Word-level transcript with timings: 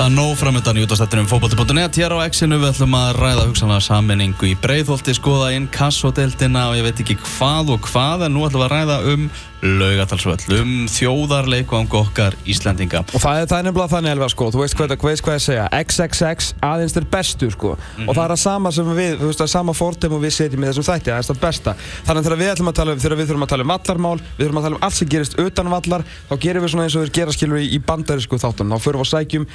Það 0.00 0.06
er 0.08 0.14
nóg 0.16 0.36
framöndan 0.40 0.78
í 0.80 0.82
útastættinum 0.86 1.26
fókbalti.net 1.28 1.98
Hér 2.00 2.14
á 2.16 2.24
X-inu 2.24 2.56
við 2.56 2.70
ætlum 2.70 2.94
að 2.96 3.18
ræða 3.18 3.42
hugsanlega 3.50 3.84
sammenningu 3.84 4.48
í 4.48 4.54
breyðholti 4.56 5.12
skoða 5.18 5.50
inn 5.52 5.66
kassodeltina 5.68 6.62
og 6.70 6.78
ég 6.78 6.86
veit 6.86 7.02
ekki 7.04 7.18
hvað 7.20 7.74
og 7.74 7.84
hvað 7.84 8.24
en 8.24 8.32
nú 8.32 8.46
ætlum 8.46 8.62
við 8.62 8.70
að 8.70 8.72
ræða 8.72 8.96
um 9.12 9.26
laugatalsvöll 9.60 10.56
um 10.56 10.70
þjóðarleikvang 10.88 11.92
okkar 12.00 12.32
Íslandinga 12.48 13.02
Og 13.12 13.20
það 13.20 13.42
er, 13.42 13.48
það 13.50 13.58
er 13.58 13.66
nefnilega 13.66 13.92
þannig 13.92 14.14
Elva 14.14 14.28
sko, 14.32 14.46
þú 14.54 14.62
veist 14.62 14.78
hvað, 14.78 14.94
veist 15.04 15.24
hvað 15.26 15.36
ég 15.36 15.44
segja? 15.44 15.66
XXX 15.82 16.48
aðeins 16.64 16.96
er 16.96 17.08
bestu 17.12 17.50
sko. 17.52 17.74
Og 18.06 18.14
það 18.14 18.22
er 18.24 18.34
að 18.38 18.40
sama 18.40 18.72
sem 18.72 18.88
við, 18.96 19.18
þú 19.20 19.28
veist 19.28 19.44
er 19.44 19.50
sama 19.52 19.74
fórtum 19.76 20.14
og 20.16 20.24
við 20.24 20.32
setjum 20.38 20.64
í 20.64 20.70
þessum 20.70 20.86
þætti, 20.88 21.12
er 21.12 21.28
það 21.28 21.42
besta. 21.42 21.74
Þannig 22.08 22.22
að 22.22 22.30
þegar 22.30 22.40
við 22.40 22.52
ætlum 22.54 22.72
að 22.72 22.78
tala 22.80 22.94
um, 22.96 23.02
þegar 23.04 23.20
við 23.20 23.28
þurfum 23.34 23.44
að 23.44 23.52
tala 23.52 23.66
um 23.66 23.74
vallarmál 23.74 24.14
við 24.22 24.46
þurfum 24.46 24.62
að 24.62 24.66
tala 24.70 24.80
um 24.80 24.88
allt 24.88 24.96
sem 24.96 25.12
gerist 25.12 25.36
utan 25.44 25.74
vallar 25.74 26.06
þá 26.30 26.34
gerum 26.46 26.64
við 26.64 26.72
svona 26.72 26.88
eins 26.88 26.96
og 26.96 27.04
við 27.04 27.12
gera 27.20 27.36
skilur 27.36 27.60
í, 27.60 27.68
í 27.76 27.82
bandarísku 27.84 28.40
þáttunum, 28.40 28.80
þá 28.80 28.86
förum 28.88 29.04
við 29.04 29.10
að 29.10 29.12
sækjum 29.12 29.46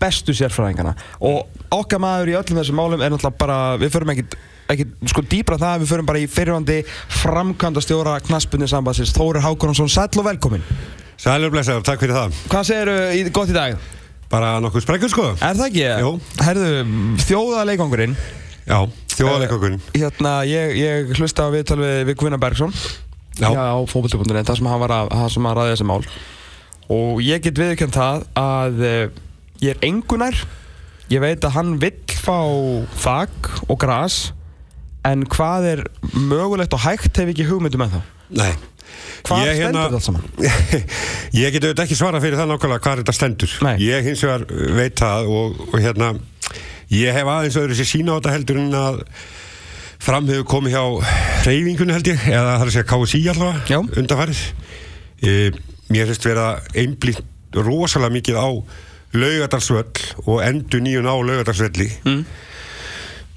bestu 0.00 0.34
sérfræðingarna. 0.36 0.94
Og 1.24 1.48
okkar 1.74 2.02
maður 2.02 2.32
í 2.32 2.38
öllum 2.38 2.60
þessum 2.60 2.78
málum 2.78 3.02
er 3.02 3.12
náttúrulega 3.12 3.40
bara, 3.40 3.58
við 3.80 3.92
förum 3.94 4.14
ekkert 4.14 4.38
sko 5.08 5.24
dýbra 5.24 5.56
það, 5.56 5.82
við 5.82 5.92
förum 5.94 6.08
bara 6.08 6.20
í 6.20 6.28
fyrirvandi 6.28 6.78
framkvæmda 7.22 7.82
stjóra 7.84 8.18
knaspunni 8.20 8.68
sambansins 8.68 9.14
Þóri 9.16 9.40
Hákonarsson, 9.40 9.88
sæl 9.88 10.10
og 10.20 10.26
velkomin 10.28 10.64
Sælur 11.18 11.50
blessaður, 11.50 11.82
takk 11.82 12.02
fyrir 12.04 12.14
það. 12.14 12.34
Hvað 12.52 12.66
segir 12.68 13.30
gott 13.34 13.50
í 13.50 13.56
dag? 13.56 13.78
Bara 14.30 14.58
nokkuð 14.62 14.84
sprengur 14.84 15.10
sko. 15.10 15.24
Er 15.40 15.56
það 15.58 15.64
ekki? 15.70 15.86
Jú. 16.04 16.10
Herðu, 16.44 16.68
þjóðaleikongurinn 17.24 18.14
Já, 18.68 18.78
þjóðaleikokun 19.16 19.78
Hérna, 19.96 20.34
ég, 20.46 20.74
ég 20.78 21.14
hlusta 21.16 21.48
á 21.48 21.54
viðtal 21.54 21.80
við, 21.80 22.02
við 22.10 22.18
Guðna 22.20 22.38
Bergson. 22.42 22.74
Já. 23.38 23.48
á 23.54 23.78
fókbaltöpundunin, 23.88 24.46
það 24.46 24.60
sem 24.60 24.68
hann 24.68 24.82
var 24.82 24.94
að, 24.94 25.10
það 25.14 25.32
sem 25.34 25.48
hann 25.48 25.56
ræði 25.58 25.72
þessi 25.72 25.88
mál. 25.88 26.00
Og 26.98 27.20
ég 27.22 27.42
get 27.44 27.60
viðkjönd 27.60 27.94
það 27.94 28.24
að 28.42 28.84
eh, 28.88 29.18
ég 29.64 29.74
er 29.74 29.84
engunær 29.88 30.36
ég 31.12 31.22
veit 31.24 31.44
að 31.44 31.54
hann 31.56 31.76
vill 31.82 32.16
fá 32.18 32.38
þak 33.00 33.52
og 33.68 33.78
gras 33.80 34.18
en 35.08 35.24
hvað 35.30 35.68
er 35.72 35.84
mögulegt 36.12 36.74
og 36.76 36.84
hægt 36.84 37.16
hef 37.16 37.32
ekki 37.32 37.46
hugmyndum 37.48 37.86
en 37.86 37.94
það 37.98 38.14
Nei. 38.28 38.52
Hvað 39.24 39.46
Ég 39.46 39.56
stendur 39.56 39.62
hérna- 39.62 39.84
þetta 39.88 40.00
saman? 40.04 40.24
Ég 41.42 41.52
get 41.54 41.64
auðvitað 41.64 41.84
ekki 41.86 41.96
svara 41.96 42.20
fyrir 42.20 42.36
það 42.36 42.50
nákvæmlega 42.52 42.82
hvað 42.84 43.00
þetta 43.00 43.14
stendur. 43.16 43.54
Nei. 43.64 43.74
Ég 43.80 44.04
hins 44.04 44.24
vegar 44.24 44.44
veit 44.76 45.00
það 45.00 45.30
og, 45.32 45.62
og 45.68 45.78
hérna 45.80 46.10
Ég 46.92 47.12
hef 47.12 47.28
aðeins 47.28 47.56
öðru 47.60 47.76
sér 47.76 47.88
sína 47.88 48.16
á 48.16 48.18
þetta 48.18 48.34
heldur 48.34 48.60
en 48.62 48.76
að 48.78 49.00
fram 50.00 50.28
hefur 50.30 50.46
komið 50.48 50.76
hjá 50.76 50.84
reyfingunni 51.44 51.96
held 51.96 52.08
ég 52.08 52.22
eða 52.30 52.52
það 52.54 52.62
er 52.62 52.70
að 52.70 52.74
segja 52.76 52.88
KSI 52.92 53.22
allavega 53.32 53.80
undanfarið. 54.02 54.42
E, 55.20 55.34
Mér 55.88 56.08
finnst 56.10 56.28
vera 56.28 56.46
einblínt 56.76 57.56
rosalega 57.56 58.12
mikið 58.12 58.40
á 58.40 58.48
laugadalsvöll 59.16 60.04
og 60.26 60.42
endur 60.44 60.82
nýjun 60.84 61.08
á 61.08 61.14
laugadalsvelli 61.16 61.88
mm. 62.04 62.22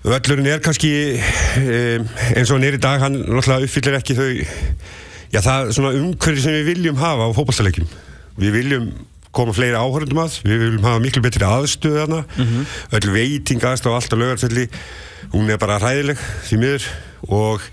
Völlurinn 0.01 0.49
er 0.49 0.63
kannski 0.65 0.89
um, 1.13 2.07
eins 2.33 2.49
og 2.49 2.55
hann 2.57 2.65
er 2.65 2.79
í 2.79 2.81
dag, 2.81 3.03
hann 3.03 3.19
náttúrulega 3.21 3.67
uppfyllir 3.67 3.99
ekki 3.99 4.17
þau 4.17 4.31
já 5.31 5.39
það 5.45 5.67
er 5.67 5.75
svona 5.77 5.93
umhverfi 5.99 6.43
sem 6.43 6.57
við 6.57 6.71
viljum 6.71 6.97
hafa 6.99 7.29
á 7.29 7.37
fótballstalegjum 7.37 7.91
við 8.41 8.57
viljum 8.57 8.89
koma 9.31 9.53
fleiri 9.55 9.77
áhörðum 9.77 10.23
að 10.25 10.41
við 10.43 10.65
viljum 10.65 10.89
hafa 10.89 11.03
miklu 11.03 11.23
betri 11.23 11.47
aðstöð 11.47 12.01
hana 12.01 12.25
mm 12.35 12.65
öll 12.97 13.13
veiting 13.13 13.63
allt 13.63 13.87
á 13.87 13.91
laugarsvelli 13.93 14.67
hún 15.31 15.49
er 15.51 15.59
bara 15.61 15.79
hræðileg 15.81 16.19
því 16.47 16.59
miður. 16.61 16.87
Og 17.31 17.65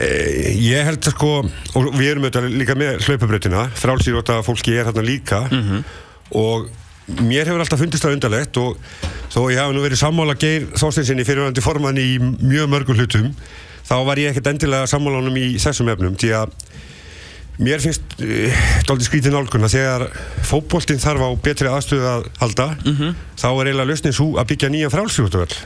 e, 0.00 0.08
ég 0.64 0.86
held 0.88 1.04
að 1.04 1.12
sko 1.12 1.32
og 1.44 1.90
við 1.98 2.14
erum 2.14 2.26
auðvitað 2.26 2.48
líka 2.54 2.76
með 2.78 3.04
hlaupabröðina 3.04 3.66
frálsýróta 3.78 4.40
fólki 4.46 4.74
er 4.78 4.88
hérna 4.88 5.04
líka. 5.04 5.44
Og 6.34 6.70
mér 7.06 7.48
hefur 7.48 7.60
alltaf 7.60 7.80
fundist 7.82 8.04
það 8.04 8.16
undarlegt 8.16 8.58
og 8.60 8.78
þó 9.32 9.40
ég 9.52 9.60
hafi 9.60 9.76
nú 9.76 9.82
verið 9.84 10.00
sammála 10.00 10.36
Geir 10.40 10.70
Þorsteinsinni 10.72 11.26
fyrirvændi 11.28 11.64
formann 11.64 12.00
í 12.00 12.16
mjög 12.20 12.70
mörgum 12.72 12.96
hlutum 12.98 13.30
þá 13.84 13.96
var 14.08 14.20
ég 14.22 14.32
ekkert 14.32 14.48
endilega 14.54 14.88
sammála 14.88 15.20
honum 15.20 15.36
í 15.36 15.54
þessum 15.60 15.90
efnum 15.92 16.16
því 16.20 16.32
að 16.40 16.54
mér 17.60 17.82
finnst 17.84 18.16
dálítið 18.18 19.06
skrítið 19.06 19.36
nálgun 19.36 19.68
að 19.68 19.76
þegar 19.76 20.06
fótboltinn 20.48 21.02
þarf 21.02 21.22
á 21.22 21.30
betri 21.44 21.70
aðstöðu 21.70 22.08
að 22.10 22.28
halda 22.40 22.68
þá 23.38 23.48
er 23.52 23.68
eiginlega 23.68 23.90
lausnin 23.92 24.16
svo 24.16 24.32
að 24.40 24.48
byggja 24.54 24.72
nýjan 24.72 24.94
frálsýrótavöll 24.94 25.58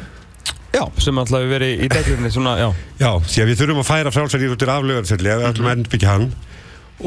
Já, 0.68 0.84
sem 1.00 1.16
alltaf 1.16 1.40
hefur 1.40 1.54
verið 1.54 1.80
í 1.80 2.30
svona, 2.30 2.58
já. 2.60 2.68
Já, 3.00 3.08
því 3.24 3.40
að 3.40 3.48
við 3.48 3.60
þurfum 3.62 3.80
að 3.80 3.88
færa 3.88 4.10
frálsýrótir 4.12 4.68
af 4.68 4.84
lögarselli 4.84 5.30
ef 5.32 5.38
við 5.40 5.48
ætlum 5.48 5.68
að 5.68 5.76
endbyggja 5.78 6.10
hann. 6.12 6.26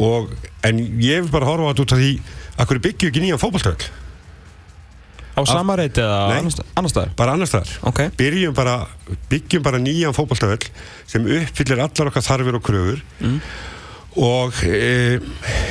Og, 0.02 0.32
en 0.66 0.80
ég 0.98 1.22
vil 1.22 1.30
bara 1.30 1.46
horfa 1.46 1.70
á 1.70 1.72
þetta 1.72 1.86
út 1.86 1.94
af 1.94 2.02
því 2.02 2.10
að 2.58 2.72
hverju 2.72 2.84
byggju 2.88 3.12
ekki 3.12 3.22
nýjan 3.22 3.42
fótboltavöll 3.42 4.01
Á 5.32 5.42
sama 5.48 5.78
reyti 5.80 6.02
eða 6.04 6.18
Nei. 6.28 6.38
annars 6.76 6.92
staðar? 6.92 7.12
bara 7.16 7.36
annars 7.38 7.52
staðar 7.54 7.72
Ok. 7.88 8.02
byrjum 8.20 8.56
bara, 8.56 8.88
byggjum 9.32 9.64
bara 9.64 9.80
nýjan 9.80 10.16
fótballtafell 10.16 10.68
sem 11.08 11.26
uppfyllir 11.26 11.80
allar 11.80 12.12
okkar 12.12 12.26
þarfir 12.26 12.58
og 12.60 12.66
kröfur 12.68 13.00
og 14.20 14.60
e, 14.68 15.20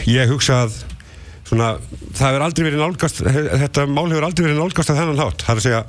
ég 0.08 0.32
hugsa 0.32 0.62
að 0.64 0.78
svona, 1.50 1.74
það 2.16 2.26
hefur 2.30 2.46
aldrei 2.46 2.66
verið 2.70 2.84
nálgast 2.84 3.20
þetta 3.24 3.86
mál 3.90 4.06
hefur 4.08 4.28
aldrei 4.30 4.46
verið 4.46 4.60
nálgast 4.62 4.92
að 4.94 5.00
þennan 5.02 5.24
hátt 5.24 5.44
það 5.44 5.52
er 5.52 5.60
að 5.60 5.66
segja, 5.66 5.82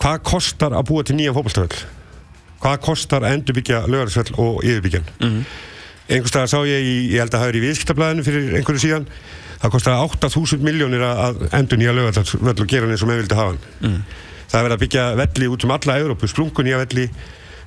hvað 0.00 0.22
kostar 0.30 0.76
að 0.78 0.86
búa 0.88 1.04
til 1.04 1.18
nýjan 1.18 1.36
fótballtafell 1.36 1.84
hvað 2.60 2.80
kostar 2.84 3.24
að 3.26 3.36
endurbyggja 3.38 3.82
lögarsvell 3.88 4.32
og 4.40 4.64
yfirbyggjan 4.64 5.12
mm. 5.20 5.44
Einhvers 6.10 6.32
staðar 6.32 6.50
sá 6.50 6.58
ég 6.66 6.82
í, 6.84 6.94
ég 7.14 7.22
held 7.22 7.34
að 7.34 7.44
það 7.44 7.52
er 7.52 7.58
í 7.58 7.62
viðskiptablaðinu 7.66 8.26
fyrir 8.26 8.56
einhverju 8.58 8.82
síðan 8.82 9.06
það 9.60 9.72
kostaði 9.74 10.08
8000 10.08 10.64
miljónir 10.66 11.04
að 11.06 11.42
endur 11.58 11.80
nýja 11.80 11.94
lögarsvell 11.96 12.54
og 12.54 12.66
gera 12.70 12.86
hann 12.86 12.94
eins 12.94 13.04
og 13.04 13.10
menn 13.10 13.20
vildi 13.20 13.38
hafa 13.38 13.52
hann. 13.54 14.04
Það 14.50 14.58
er 14.58 14.66
verið 14.66 14.76
að 14.76 14.82
byggja 14.84 15.06
velli 15.20 15.48
út 15.52 15.64
um 15.66 15.74
alla 15.76 15.98
Európu, 16.00 16.30
splungun 16.30 16.66
nýja 16.66 16.80
velli 16.80 17.06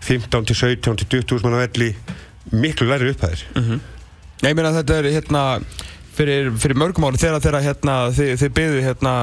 15 0.04 0.48
til 0.50 0.56
17 0.60 0.98
til 1.04 1.24
20 1.24 1.46
manna 1.46 1.62
velli 1.62 1.94
miklu 2.52 2.90
læri 2.90 3.14
upphæðir. 3.14 3.46
Nei, 4.44 4.50
ég 4.52 4.58
meina 4.58 4.74
að 4.74 4.80
þetta 4.82 4.98
er 5.00 5.12
hérna 5.14 5.44
fyrir, 6.18 6.52
fyrir 6.62 6.80
mörgum 6.80 7.08
ári 7.08 7.22
þegar, 7.22 7.42
þegar 7.44 7.66
hérna, 7.68 7.96
þið, 8.16 8.32
þið 8.42 8.54
byggðu 8.60 8.84
hérna 8.88 9.16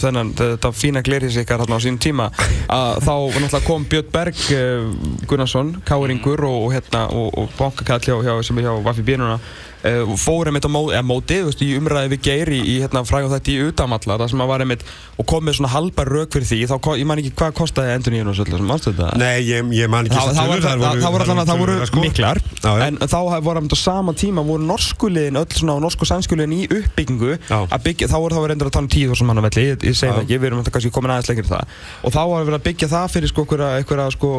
þennan, 0.00 0.32
þetta 0.40 0.72
fína 0.76 1.04
glerhís 1.04 1.38
ykkar 1.42 1.64
hérna 1.64 1.78
á 1.78 1.84
sínum 1.84 2.00
tíma 2.02 2.30
að 2.72 3.04
þá 3.04 3.58
kom 3.66 3.86
Björn 3.90 4.10
Berg 4.14 4.40
uh, 4.56 4.88
Gunnarsson, 5.30 5.76
Káringur 5.88 6.44
og, 6.48 6.72
hérna 6.74 7.06
og, 7.12 7.30
og 7.38 7.54
bankakall 7.58 8.02
hjá, 8.04 8.16
hjá, 8.24 8.34
sem 8.46 8.60
er 8.60 8.68
hjá 8.68 8.74
Vafi 8.84 9.06
Bínuna 9.06 9.38
fór 10.16 10.48
einmitt 10.48 10.64
á 10.64 10.70
móti, 10.72 11.00
móti 11.04 11.38
veist, 11.44 11.60
í 11.60 11.74
umræði 11.76 12.12
við 12.14 12.20
Geir 12.24 12.50
í, 12.56 12.60
í 12.64 12.76
hérna 12.80 13.02
frægum 13.04 13.32
þetta 13.34 13.52
í 13.52 13.56
utamalla 13.68 14.16
það 14.22 14.30
sem 14.32 14.42
að 14.44 14.50
var 14.50 14.64
einmitt 14.64 14.84
og 15.20 15.26
kom 15.28 15.44
með 15.44 15.58
svona 15.58 15.72
halbar 15.74 16.08
rauk 16.08 16.32
fyrir 16.32 16.48
því 16.48 16.60
þá, 16.70 16.76
ég 17.00 17.08
man 17.10 17.20
ekki 17.20 17.32
hvað 17.36 17.56
kostaði 17.58 17.92
endur 17.98 18.14
nýjum 18.14 18.30
og 18.32 18.38
svolítið, 18.38 18.64
mannstu 18.70 18.94
þetta? 18.94 19.18
Nei, 19.20 19.44
ég, 19.44 19.72
ég 19.76 19.92
man 19.92 20.08
ekki 20.08 20.22
Það, 20.24 21.10
voru 21.12 21.26
allan 21.26 21.42
að 21.42 21.50
það 21.50 21.60
voru 21.60 21.74
sko. 21.90 22.04
miklar 22.04 22.40
en 22.86 23.00
þá 23.02 23.18
voru 23.44 23.60
einmitt 23.60 23.76
á 23.76 23.80
sama 23.82 24.14
tíma 24.16 24.44
voru 24.46 24.64
norsku 24.64 25.10
liðin, 25.12 25.40
öll 25.42 25.58
svona 25.58 25.76
norsku 25.84 26.08
sænsku 26.08 26.38
liðin 26.38 26.56
í 26.56 26.62
uppbyggingu 26.64 27.36
að 27.52 27.84
byggja, 27.84 28.08
þá 28.08 28.16
voru 28.16 28.38
það 28.38 28.46
verið 28.46 28.56
endur 28.56 28.70
að 28.70 28.76
tala 28.78 28.88
um 28.88 28.92
10.000 28.94 29.28
manna 29.28 29.44
velli, 29.44 29.66
ég, 29.68 29.84
segi 29.92 30.14
það 30.14 30.22
ekki, 30.24 30.40
við 30.40 30.50
erum 30.50 30.64
kannski 30.64 30.94
komin 30.94 31.14
aðeins 31.14 31.30
lengri 31.32 31.50
það 31.50 31.76
og 32.04 32.14
þá 32.16 32.20
var 32.22 32.48
verið 32.48 32.58
að 32.58 32.66
byggja 32.70 32.90
það 32.94 33.12
fyrir 33.14 33.32
sko 33.34 33.46
einhverja 33.54 34.10
sko 34.14 34.32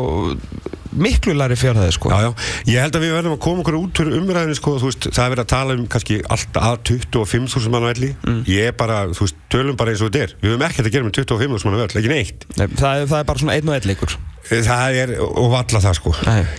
miklu 0.99 1.35
læri 1.35 1.57
fjárhæði 1.59 1.95
sko. 1.95 2.11
Já, 2.11 2.25
já, 2.25 2.29
ég 2.71 2.85
held 2.85 2.97
að 2.97 3.05
við 3.05 3.15
verðum 3.15 3.35
að 3.35 3.41
koma 3.45 3.63
okkur 3.63 3.77
út 3.79 4.01
fyrir 4.01 4.19
umræðinu 4.19 4.57
sko, 4.59 4.75
þú 4.81 4.91
veist, 4.91 5.07
það 5.11 5.25
er 5.25 5.33
verið 5.35 5.45
að 5.45 5.51
tala 5.55 5.75
um 5.75 5.87
kannski 5.95 6.19
alltaf 6.35 6.69
að 6.69 6.77
25.000 6.91 7.73
mann 7.73 7.87
á 7.87 7.89
elli 7.91 8.11
ég 8.51 8.69
er 8.71 8.77
bara, 8.77 9.01
þú 9.15 9.27
veist, 9.27 9.41
tölum 9.51 9.79
bara 9.79 9.93
eins 9.93 10.03
og 10.05 10.11
þetta 10.11 10.23
er. 10.27 10.37
Við 10.41 10.53
höfum 10.53 10.65
ekkert 10.69 10.89
að 10.89 10.95
gera 10.95 11.07
með 11.07 11.19
25.000 11.21 11.69
mann 11.69 11.81
á 11.81 11.85
ell, 11.85 11.99
ekki 12.01 12.13
neitt. 12.13 12.47
Nei, 12.55 12.65
það, 12.79 13.01
er, 13.01 13.11
það 13.11 13.19
er 13.19 13.29
bara 13.31 13.43
svona 13.43 13.57
einn 13.59 13.69
og 13.71 13.77
einn 13.77 13.89
leikur. 13.91 14.17
Það 14.45 14.95
er, 15.01 15.11
og 15.25 15.47
valla 15.55 15.79
það 15.81 15.95
sko. 15.97 16.11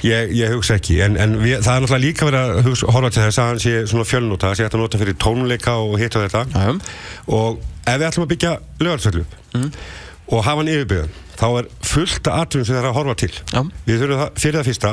Ég, 0.03 0.33
ég 0.35 0.55
hugsa 0.57 0.75
ekki, 0.81 0.97
en, 1.07 1.15
en 1.23 1.37
við, 1.39 1.61
það 1.63 1.77
er 1.77 1.85
náttúrulega 1.85 2.03
líka 2.03 2.27
verið 2.27 2.41
að 2.57 2.67
hugsa, 2.67 2.89
horfa 2.97 3.11
til 3.15 3.23
þess 3.23 3.39
að 3.43 3.51
hann 3.53 3.61
sé 3.63 3.75
svona 3.87 4.07
fjölnóta, 4.11 4.49
það 4.51 4.59
sé 4.59 4.67
hægt 4.67 4.75
að 4.75 4.83
nota 4.83 5.01
fyrir 5.05 5.19
tónleika 5.23 5.77
og 5.85 5.95
hitt 6.03 6.19
og 6.19 6.27
þetta. 6.27 6.43
Og 7.37 7.61
ef 7.87 8.01
við 8.01 8.09
ætlum 8.09 8.27
að 8.27 8.33
byggja 8.35 8.57
lögarsöllu 8.83 9.23
og 10.27 10.43
hafa 10.43 10.63
hann 10.63 10.73
yfirbyggðan 10.73 11.15
þá 11.37 11.47
er 11.61 11.69
fullt 11.87 12.31
af 12.31 12.41
atvinnum 12.47 12.67
sem 12.67 12.75
það 12.77 12.83
er 12.83 12.89
að 12.91 12.97
horfa 12.97 13.15
til 13.21 13.31
Já. 13.37 13.61
við 13.87 14.03
þurfum 14.03 14.21
það, 14.23 14.31
fyrir 14.43 14.59
það 14.59 14.69
fyrsta 14.71 14.93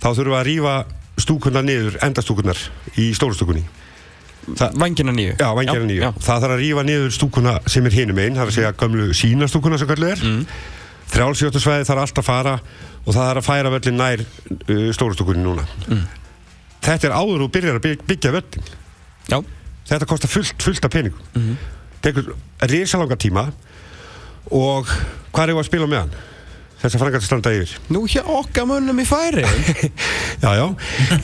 þá 0.00 0.08
þurfum 0.08 0.32
við 0.32 0.38
að 0.40 0.48
rífa 0.48 0.74
stúkunar 1.20 1.66
niður 1.66 1.98
endastúkunar 2.06 2.64
í 2.96 3.10
stórustúkunni 3.18 3.64
Þa, 4.56 4.70
Vangina 4.80 5.12
nýju 5.14 5.34
Já, 5.36 5.48
vangjarna 5.54 5.86
nýju. 5.86 6.10
Það 6.16 6.44
þarf 6.44 6.54
að 6.54 6.62
rífa 6.62 6.84
niður 6.88 7.10
stúkuna 7.14 7.52
sem 7.70 7.86
er 7.86 7.96
hinum 7.98 8.20
einn, 8.22 8.38
það 8.38 8.46
er 8.46 8.50
að 8.50 8.56
segja 8.56 8.70
gömlu 8.80 9.08
sínastúkuna 9.14 9.78
sem 9.78 9.90
kallu 9.90 10.08
er. 10.08 10.22
Mm. 10.24 10.40
Þrjálfsjóttusvæði 11.12 11.86
þarf 11.86 12.02
allt 12.06 12.20
að 12.22 12.26
fara 12.26 12.54
og 13.04 13.10
það 13.12 13.20
þarf 13.20 13.42
að 13.42 13.46
færa 13.50 13.72
völlin 13.74 14.00
nær 14.00 14.24
uh, 14.24 14.88
stórustúkunni 14.96 15.44
núna. 15.44 15.66
Þetta 16.80 17.10
er 17.10 17.16
áður 17.20 17.44
og 17.46 17.52
byrjar 17.52 17.78
að 17.78 17.84
byggja, 17.84 18.08
byggja 18.08 18.34
völlin. 18.38 18.72
Já, 19.28 19.38
Þetta 19.90 20.06
kostar 20.06 20.30
fullt, 20.30 20.62
fullt 20.62 20.84
af 20.86 20.92
peningum. 20.94 21.54
Tekur 22.00 22.32
risalanga 22.70 23.16
tíma 23.20 23.48
og 24.48 24.90
hvað 25.30 25.48
er 25.48 25.56
að 25.60 25.68
spila 25.68 25.88
með 25.90 26.04
hann? 26.04 26.18
þessar 26.80 27.02
frangat 27.02 27.24
standa 27.24 27.52
yfir? 27.52 27.74
Nú 27.92 28.06
hjá 28.08 28.22
okkar 28.24 28.64
mönnum 28.68 29.02
í 29.02 29.04
færi 29.08 29.44
Já, 30.44 30.50
já, 30.56 30.64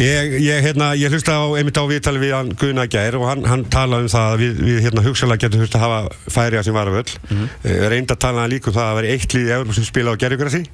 ég, 0.03 0.37
ég, 0.45 0.61
hérna, 0.67 0.91
ég 1.01 1.13
hlusta 1.13 1.39
á, 1.41 1.45
einmitt 1.57 1.81
á 1.81 1.85
viðtali 1.89 2.21
við 2.21 2.35
hann 2.37 2.53
Gunnar 2.61 2.91
Gær 2.93 3.17
og 3.17 3.27
hann, 3.31 3.45
hann 3.49 3.65
talaði 3.73 4.09
um 4.09 4.13
það 4.13 4.29
að 4.35 4.45
við, 4.45 4.63
við 4.69 4.81
hérna, 4.85 5.05
hugsalega 5.07 5.47
getum 5.47 5.65
þurft 5.65 5.79
að 5.79 5.85
hafa 5.87 6.31
færiða 6.37 6.65
sem 6.67 6.77
var 6.77 6.93
af 6.93 7.01
öll 7.01 7.17
mm 7.17 7.37
-hmm. 7.41 7.89
reynda 7.95 8.17
að 8.17 8.25
tala 8.27 8.49
líka 8.53 8.71
um 8.71 8.77
það 8.77 8.91
að 8.91 8.97
vera 9.01 9.13
eitt 9.15 9.37
í 9.37 9.45
Európa 9.47 9.79
sem 9.79 9.89
spila 9.89 10.13
á 10.13 10.21
gerðugrassi 10.21 10.65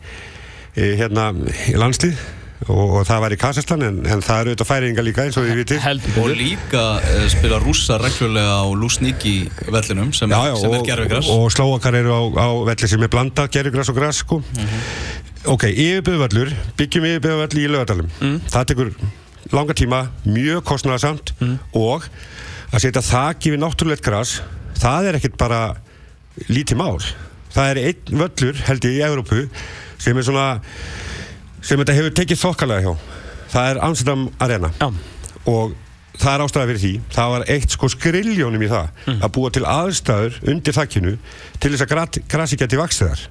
hérna 0.74 1.30
í 1.70 1.78
landslið 1.78 2.18
og, 2.68 2.82
og 2.98 3.06
það 3.08 3.22
var 3.24 3.34
í 3.34 3.38
Kassastan 3.40 3.84
en, 3.86 3.98
en 4.06 4.22
það 4.22 4.42
eru 4.42 4.52
auðvitað 4.52 4.68
færinga 4.68 5.04
líka 5.04 5.24
eins 5.26 5.38
og 5.40 5.46
við 5.48 5.62
vitum 5.62 6.20
og 6.22 6.34
líka 6.38 6.82
uh, 6.98 7.24
spila 7.32 7.58
rúsa 7.62 7.98
reglulega 8.02 8.60
á 8.62 8.66
Lúsníki 8.78 9.34
vellinum 9.66 10.12
sem, 10.16 10.30
já, 10.30 10.40
já, 10.50 10.54
sem 10.60 10.76
er 10.76 10.86
gerfigræs 10.86 11.30
og, 11.32 11.46
og 11.46 11.54
slóakar 11.54 11.98
eru 11.98 12.14
á, 12.14 12.22
á 12.38 12.48
velli 12.70 12.90
sem 12.92 13.02
er 13.02 13.12
blanda 13.12 13.48
gerfigræs 13.50 13.90
og 13.92 13.98
græs 13.98 14.22
sko. 14.22 14.38
mm 14.38 14.62
-hmm. 14.62 15.50
ok, 15.54 15.64
yfirbyrðvallur 15.72 16.54
byggjum 16.78 17.08
yfirbyrðvall 17.10 17.58
í 17.58 17.68
lögadalum 17.68 18.08
mm. 18.20 18.40
það 18.46 18.68
tekur 18.70 18.92
langa 19.52 19.74
tíma 19.74 20.06
mjög 20.24 20.62
kostnæðarsamt 20.64 21.34
mm. 21.40 21.58
og 21.74 22.06
að 22.72 22.80
setja 22.80 23.02
þakki 23.02 23.56
við 23.56 23.62
náttúrulegt 23.64 24.04
græs 24.04 24.40
það 24.78 25.08
er 25.08 25.18
ekkert 25.18 25.36
bara 25.36 25.62
lítið 26.48 26.78
mál 26.78 27.02
það 27.52 27.70
er 27.70 27.78
einn 27.88 28.20
völlur 28.22 28.60
held 28.68 28.84
ég 28.84 28.98
í 28.98 29.04
Európu 29.04 29.48
sem 29.98 30.16
er 30.16 30.26
svona 30.26 30.46
sem 31.62 31.80
þetta 31.80 31.96
hefur 31.98 32.16
tekið 32.18 32.42
þokkalega 32.42 32.84
hjá. 32.84 33.18
Það 33.52 33.70
er 33.70 33.82
Amsterdam 33.88 34.28
Arena. 34.42 34.72
Já. 34.80 34.88
og 35.50 35.74
það 36.20 36.32
er 36.32 36.42
ástæða 36.44 36.66
fyrir 36.70 36.82
því. 36.82 36.94
Það 37.12 37.30
var 37.34 37.44
eitt 37.54 37.74
sko 37.74 37.88
skriljónum 37.90 38.62
í 38.62 38.70
það 38.70 38.90
mm. 39.06 39.20
að 39.22 39.32
búa 39.36 39.52
til 39.52 39.62
aðstæður 39.66 40.40
undir 40.52 40.76
þakkinu 40.76 41.14
til 41.58 41.72
þess 41.72 41.86
að 41.86 42.20
grasi 42.30 42.58
geti 42.60 42.80
vaksiðar 42.80 43.24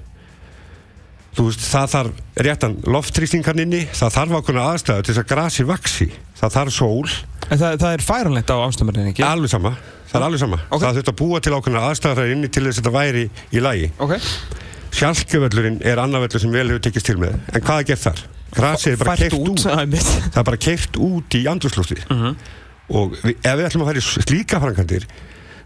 þú 1.32 1.46
veist 1.48 1.62
það 1.64 1.92
þarf 1.94 2.42
réttan 2.46 2.74
loftrýstingan 2.92 3.62
inni 3.64 3.82
það 3.88 4.16
þarf 4.16 4.34
ákveðna 4.38 4.64
aðstæður 4.72 5.06
til 5.06 5.14
þess 5.14 5.22
að 5.22 5.30
grasi 5.30 5.66
vaksi 5.68 6.08
það 6.40 6.56
þarf 6.56 6.74
sól. 6.76 7.14
En 7.48 7.60
það, 7.60 7.76
það 7.80 7.94
er 7.94 8.04
færanlegt 8.04 8.52
á 8.52 8.56
Amsterdam 8.58 9.08
ekki? 9.08 9.24
alveg 9.26 9.52
sama. 9.52 9.72
Það 10.10 10.18
er 10.18 10.26
alveg 10.26 10.42
sama. 10.42 10.58
Ok. 10.68 10.82
það 10.82 10.98
þurft 10.98 11.12
að 11.12 11.18
búa 11.22 11.40
til 11.40 11.54
ákveðna 11.56 11.86
aðstæður 11.88 12.34
inni 12.34 12.52
til 12.52 12.66
þess 12.66 12.82
að 12.82 12.82
þetta 12.82 12.94
væri 12.98 13.24
í 13.52 13.64
lagi. 13.64 13.88
Ok 14.02 14.18
Sjálkjövöllurinn 14.92 15.80
er 15.88 16.00
annar 16.02 16.24
völlur 16.26 16.42
sem 16.42 16.52
vel 16.52 16.68
hefur 16.68 16.84
tekist 16.84 17.08
til 17.08 17.18
með. 17.20 17.38
En 17.52 17.64
hvað 17.64 17.82
er 17.82 17.90
gert 17.92 18.06
þar? 18.06 18.24
Grasið 18.52 18.94
er 18.94 19.00
bara 19.00 19.16
keirt 19.16 19.36
út, 19.38 19.62
Það 19.64 19.82
er 19.96 20.08
það 20.34 20.48
bara 20.48 20.60
keirt 20.60 20.98
út 21.00 21.36
í 21.38 21.44
andurslústi 21.48 22.02
og 22.92 23.14
við, 23.22 23.36
ef 23.38 23.54
við 23.56 23.68
ætlum 23.68 23.84
að 23.84 23.88
fara 23.88 24.00
í 24.02 24.04
slíka 24.04 24.58
frangandir 24.60 25.06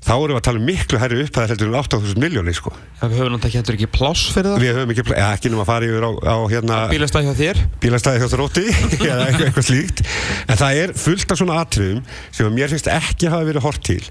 þá 0.06 0.12
erum 0.14 0.36
við 0.36 0.38
að 0.38 0.44
tala 0.46 0.60
um 0.60 0.66
miklu 0.68 1.00
herri 1.02 1.22
upphæðar 1.24 1.52
heldur 1.54 1.70
en 1.72 1.78
8.000 1.80 2.20
miljónir 2.22 2.54
sko. 2.54 2.70
Það 3.00 3.10
við 3.10 3.20
höfum 3.22 3.32
náttúrulega 3.34 3.62
ekki, 3.62 3.74
ekki 3.74 3.88
pláss 3.96 4.28
fyrir 4.30 4.52
það. 4.52 4.62
Við 4.62 4.76
höfum 4.76 4.92
ekki, 4.94 5.04
ja, 5.16 5.30
ekki 5.34 5.50
að 5.50 5.64
fara 5.66 5.88
yfir 5.88 6.06
á, 6.06 6.10
á 6.14 6.36
hérna, 6.52 6.76
Bílastæð 6.92 7.26
hjá 7.26 7.34
þér. 7.40 7.62
Bílastæði 7.82 8.20
hjá 8.22 8.30
þrótti 8.36 8.64
eða 9.08 9.24
eitthvað, 9.24 9.46
eitthvað 9.48 9.66
slíkt. 9.66 10.04
En 10.46 10.60
það 10.62 10.82
er 10.84 10.94
fullt 11.02 11.34
af 11.34 11.40
svona 11.40 11.58
atriðum 11.64 12.04
sem 12.28 12.46
að 12.46 12.54
mér 12.60 12.74
finnst 12.76 12.92
ekki 12.92 13.32
hafa 13.32 13.48
verið 13.50 13.66
hort 13.66 13.82
til. 13.88 14.02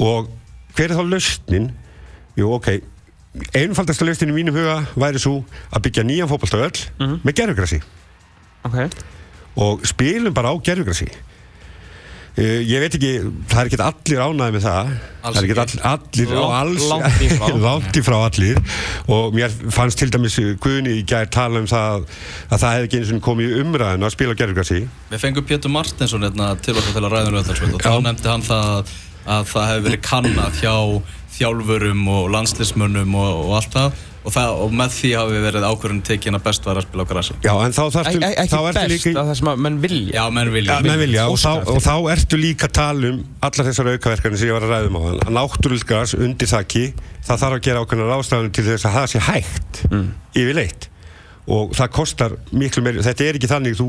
Og 0.00 0.32
hver 0.78 0.94
er 0.94 0.96
þá 0.96 1.04
lausnin? 1.12 1.68
Jú, 2.38 2.54
ok 2.56 2.78
einfaldasta 3.54 4.04
lausnin 4.08 4.32
í 4.32 4.36
mínum 4.40 4.56
huga 4.56 4.80
væri 4.98 5.20
svo 5.22 5.44
að 5.72 5.84
byggja 5.86 6.04
nýjan 6.08 6.30
fótballstöðöll 6.30 6.84
Mhm. 7.00 7.20
með 7.24 7.32
gerfugrassi 7.42 7.80
Ok. 8.64 8.90
Og 9.56 9.80
spilum 9.86 10.34
bara 10.34 10.50
á 10.52 10.56
gerfugrassi 10.62 11.08
Uh, 12.38 12.62
ég 12.62 12.78
veit 12.78 12.94
ekki, 12.94 13.08
það 13.50 13.58
er 13.58 13.66
ekki 13.66 13.78
allir 13.82 14.20
ánæði 14.22 14.52
með 14.54 14.62
það. 14.62 14.90
Alls 15.26 15.34
það 15.34 15.38
er 15.42 15.46
ekki. 15.48 15.54
all, 15.58 16.60
allir 16.62 16.84
langt 16.86 17.96
í 17.98 18.02
frá. 18.04 18.04
frá 18.06 18.16
allir. 18.28 18.60
Og 19.10 19.34
mér 19.34 19.50
fannst 19.74 19.98
til 19.98 20.06
dæmis 20.14 20.36
Guðni 20.62 20.92
í 21.00 21.02
gær 21.02 21.26
tala 21.34 21.58
um 21.58 21.66
það 21.66 22.04
að 22.52 22.60
það 22.62 22.76
hefði 22.76 22.86
ekki 22.86 23.00
eins 23.00 23.10
og 23.16 23.24
komið 23.26 23.50
í 23.50 23.58
umræðinu 23.64 24.06
að 24.06 24.14
spila 24.14 24.36
á 24.38 24.38
gerfugrassi 24.38 24.78
Við 25.10 25.18
fengum 25.24 25.48
Pétur 25.50 25.74
Martinsson 25.74 26.22
hérna, 26.28 26.52
til 26.62 26.76
okkur 26.78 26.94
til 26.94 27.02
að 27.02 27.10
ræða 27.16 27.26
um 27.32 27.40
þetta 27.42 27.74
og 27.74 27.82
þá 27.82 28.06
nefndi 28.06 28.30
hann 28.30 28.46
það 28.46 28.94
að 29.26 29.50
það 29.50 29.66
hefði 29.72 29.86
verið 29.88 30.02
kannað 30.06 30.62
hjá 30.62 30.76
þjálfurum 31.38 32.04
og 32.12 32.28
landslismönnum 32.34 33.14
og, 33.18 33.32
og 33.48 33.56
allt 33.62 33.74
það. 33.78 34.04
Og, 34.28 34.32
það 34.34 34.58
og 34.60 34.72
með 34.76 34.90
því 34.92 35.10
hafi 35.16 35.38
verið 35.40 35.64
ákvörðun 35.64 36.00
tekin 36.04 36.36
að 36.36 36.42
best 36.44 36.66
var 36.66 36.76
að 36.80 36.84
spila 36.84 37.04
á 37.06 37.08
grassi. 37.08 37.36
Já, 37.46 37.52
en 37.64 37.72
þá 37.72 37.80
þarftu 37.94 38.18
Ek- 38.26 38.34
Ekki 38.42 38.50
þá 38.52 38.64
best 38.66 38.90
líka 38.92 39.12
það 39.22 39.30
sem 39.38 39.48
að 39.52 39.62
menn 39.64 39.78
vilja. 39.80 40.10
Já, 40.18 40.24
menn 40.36 40.50
vilja. 40.52 40.74
Ja, 40.74 40.84
menn 40.84 41.00
vilja, 41.00 41.24
og, 41.30 41.38
þá, 41.40 41.52
og 41.72 41.78
þá 41.86 41.94
ertu 42.12 42.40
líka 42.42 42.68
að 42.68 42.74
tala 42.80 43.12
um 43.14 43.22
allar 43.48 43.68
þessar 43.70 43.90
aukaverkanir 43.94 44.42
sem 44.42 44.50
ég 44.50 44.58
var 44.58 44.66
að 44.66 44.74
ræðum 44.74 44.98
á 44.98 45.00
þann 45.06 45.22
að 45.22 45.32
náttúrulgas 45.38 46.14
undir 46.18 46.50
þakki 46.52 46.84
það 47.24 47.40
þarf 47.46 47.56
að 47.60 47.64
gera 47.70 47.84
ákveðna 47.86 48.10
ráðstafinu 48.12 48.52
til 48.58 48.66
þess 48.68 48.88
að 48.90 48.96
það 48.98 49.08
sé 49.14 49.24
hægt 49.30 49.82
Mm. 49.88 50.06
yfirleitt. 50.34 50.88
Og 51.48 51.70
það 51.72 51.88
kostar 51.96 52.32
miklu 52.52 52.82
meiri 52.84 53.00
þetta 53.06 53.24
er 53.24 53.38
ekki 53.38 53.48
þannig, 53.48 53.78
þú, 53.78 53.86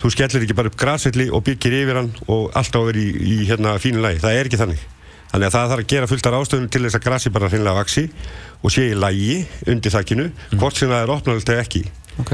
þú 0.00 0.10
skellir 0.14 0.46
ekki 0.46 0.56
bara 0.56 0.70
upp 0.72 0.78
grasvelli 0.80 1.26
og 1.28 1.42
byggir 1.44 1.74
yfir 1.82 1.98
hann 2.00 2.12
og 2.32 2.46
alltaf 2.56 2.86
verið 2.88 3.10
í, 3.20 3.34
í 3.34 3.46
hérna 3.50 3.74
fínu 3.82 4.00
lagi, 4.00 4.22
það 4.24 4.38
er 4.40 4.48
ekki 4.48 4.60
þannig 4.62 4.86
þannig 5.34 5.48
að 5.48 5.56
það 5.56 5.72
þarf 5.72 5.82
að 5.82 5.88
gera 5.90 6.10
fullt 6.10 6.28
af 6.28 6.34
ráðstöfunum 6.36 6.68
til 6.70 6.84
þess 6.84 6.98
að 6.98 7.06
grasi 7.08 7.32
bara 7.34 7.48
hreinlega 7.50 7.80
vaksi 7.80 8.04
og 8.62 8.74
sé 8.74 8.84
í 8.92 8.94
lagi 8.94 9.40
undir 9.72 9.94
þakkinu, 9.94 10.28
hvort 10.54 10.78
sem 10.78 10.92
það 10.92 11.02
er 11.02 11.12
opnalegt 11.16 11.50
eða 11.50 11.64
ekki. 11.64 11.82
Ok. 12.22 12.32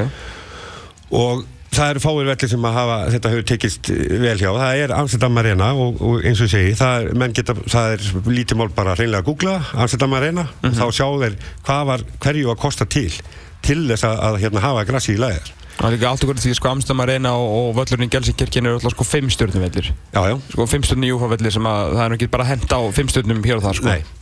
Og 1.16 1.46
það 1.70 1.92
eru 1.94 2.02
fáir 2.02 2.28
vellir 2.28 2.50
sem 2.50 2.66
að 2.66 2.76
hafa 2.76 2.98
þetta 3.14 3.32
hefur 3.32 3.46
tekist 3.48 3.90
vel 3.90 4.34
hjá. 4.36 4.50
Það 4.50 4.82
er 4.82 4.94
Amsterdam 4.98 5.40
Arena 5.40 5.70
og, 5.78 6.02
og 6.04 6.26
eins 6.26 6.42
og 6.42 6.50
ég 6.50 6.52
segi 6.52 6.74
það 6.78 6.96
er, 6.98 7.12
menn 7.22 7.36
geta, 7.36 7.56
það 7.62 7.94
er 7.94 8.08
lítið 8.36 8.60
mál 8.60 8.68
bara 8.76 8.96
hreinlega 8.98 9.24
að 9.24 9.30
googla 9.30 9.56
Amsterdam 9.78 10.18
Arena 10.18 10.44
og 10.50 10.76
þá 10.76 10.84
sjá 10.90 11.06
þeir 11.24 11.38
hvað 11.68 11.86
var 11.92 12.04
hverju 12.26 12.52
að 12.52 12.60
kosta 12.66 12.88
til 12.90 13.08
til 13.64 13.80
þess 13.86 14.06
að, 14.08 14.20
að 14.28 14.38
hérna, 14.44 14.64
hafa 14.64 14.84
grassi 14.88 15.14
í 15.14 15.20
læðar 15.20 15.54
Það 15.80 15.88
er 15.88 15.94
líka 15.96 16.08
allt 16.10 16.24
okkur 16.26 16.40
því 16.42 16.50
sko 16.58 16.68
Amsterdam 16.68 17.00
Arena 17.06 17.30
og, 17.40 17.52
og 17.56 17.68
völlurinn 17.78 18.04
í 18.04 18.12
Gelsenkirkjen 18.12 18.66
eru 18.68 18.76
alltaf 18.76 18.92
sko 18.92 19.06
fimm 19.08 19.30
stjórnum 19.32 19.62
vellir 19.64 19.86
já, 19.88 20.20
já, 20.28 20.34
Sko 20.52 20.66
fimm 20.68 20.84
stjórnum 20.84 21.06
í 21.08 21.12
UFA 21.16 21.30
vellir 21.32 21.54
sem 21.56 21.68
að 21.70 21.94
það 21.94 22.02
er 22.04 22.16
ekki 22.18 22.28
bara 22.34 22.44
að 22.44 22.50
henda 22.52 22.80
á 22.80 22.82
fimm 22.98 23.08
stjórnum 23.08 23.40
hér 23.46 23.62
og 23.62 23.64
þar 23.64 23.78
sko. 23.80 23.94
Nei 23.94 24.19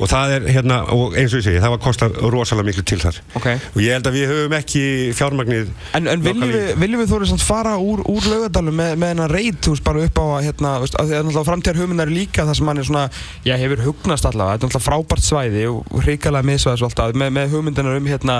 og 0.00 0.10
það 0.10 0.36
er 0.38 0.48
hérna, 0.56 0.80
og 0.96 1.16
eins 1.18 1.34
og 1.34 1.42
ég 1.42 1.46
segi, 1.50 1.62
það 1.62 1.74
var 1.76 1.84
kostar 1.84 2.18
rosalega 2.32 2.70
miklu 2.70 2.86
til 2.88 3.00
þar. 3.02 3.20
Ok. 3.38 3.48
Og 3.74 3.80
ég 3.84 3.96
held 3.96 4.08
að 4.08 4.16
við 4.18 4.30
höfum 4.30 4.58
ekki 4.60 4.84
fjármagnið 5.16 5.70
En, 5.96 6.06
en 6.10 6.22
viljum 6.22 6.50
við, 6.50 6.68
viljum 6.80 7.02
við 7.02 7.12
þóri 7.12 7.38
fara 7.42 7.76
úr, 7.80 8.02
úr 8.08 8.26
laugadalum 8.30 8.76
með, 8.76 8.94
með 9.00 9.12
hennar 9.14 9.32
reyt, 9.34 9.58
þú 9.64 9.74
veist, 9.74 9.84
bara 9.86 10.04
upp 10.06 10.20
á 10.20 10.24
að, 10.24 10.46
hérna, 10.46 10.72
að 10.80 11.12
að 11.30 11.48
framtíðar 11.48 11.80
hugmyndar 11.80 12.12
líka 12.12 12.46
það 12.48 12.58
sem 12.58 12.70
hann 12.70 12.80
er 12.80 12.88
svona, 12.88 13.04
já, 13.46 13.54
hefur 13.60 13.82
hugnast 13.84 14.28
allavega, 14.28 14.56
þetta 14.56 14.66
er 14.66 14.70
náttúrulega 14.70 14.86
frábært 14.86 15.26
svæði 15.26 15.64
og 15.70 16.04
hrikalega 16.04 16.48
misvæðis 16.50 16.84
alltaf, 16.86 17.14
með, 17.20 17.32
með 17.36 17.54
hugmyndanar 17.54 17.98
um, 17.98 18.08
hérna, 18.10 18.36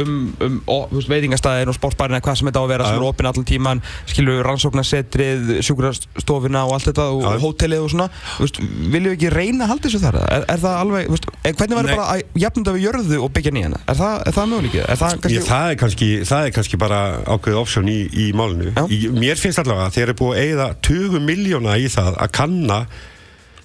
um, 0.00 0.14
um 0.44 0.58
ó, 0.68 0.76
veist, 0.92 1.10
veitingastæðin 1.12 1.72
og 1.72 1.78
sportbarina, 1.78 2.22
hvað 2.24 2.40
sem 2.40 2.50
þetta 2.50 2.62
á 2.62 2.64
að 2.64 2.72
vera, 2.74 2.88
sem 2.88 3.00
er 3.00 3.08
opinn 3.08 3.30
allan 3.30 3.48
tíman, 3.48 3.82
skilur 4.10 4.42
rannsóknarsetrið, 4.48 5.54
sjúkrastofuna 5.66 6.64
og 6.68 6.76
allt 6.78 6.90
þetta 6.90 7.08
og 7.14 7.40
hótelið 7.44 7.84
og 7.84 7.92
svona, 7.94 8.08
veist, 8.40 8.60
viljum 8.62 9.12
við 9.12 9.18
ekki 9.18 9.32
reyna 9.34 9.66
að 9.66 9.74
halda 9.74 9.88
þessu 9.88 10.02
þar? 10.04 10.20
Er, 10.24 10.48
er 10.54 10.64
það 10.64 10.80
alveg, 10.84 11.03
þú 11.06 11.14
veist, 11.14 11.26
hvernig 11.44 11.74
Nei. 11.74 11.94
bara 11.94 12.06
að 12.14 12.22
jafnunda 12.44 12.74
við 12.74 12.84
jörðu 12.88 13.20
og 13.24 13.32
byggja 13.36 13.52
nýjana? 13.56 13.80
Er 13.88 13.98
það, 14.00 14.14
það 14.36 14.50
möguleikið? 14.52 14.84
Það 14.90 15.16
kannski... 15.24 15.34
Ég, 15.34 15.48
það, 15.48 15.70
er 15.70 15.80
það 16.30 16.44
er 16.48 16.54
kannski 16.58 16.80
bara 16.84 17.00
ákveðið 17.34 17.60
option 17.62 17.90
í, 17.92 17.98
í 18.24 18.28
málinu. 18.36 18.70
Já. 18.74 18.84
Í, 18.88 19.00
mér 19.14 19.40
finnst 19.40 19.62
allavega 19.62 19.88
að 19.90 19.96
þeir 19.98 20.06
eru 20.08 20.16
búið 20.20 20.36
að 20.38 20.44
eigða 20.44 20.68
20 20.88 21.26
miljóna 21.28 21.76
í 21.80 21.88
það 21.92 22.12
að 22.24 22.32
kanna 22.40 22.78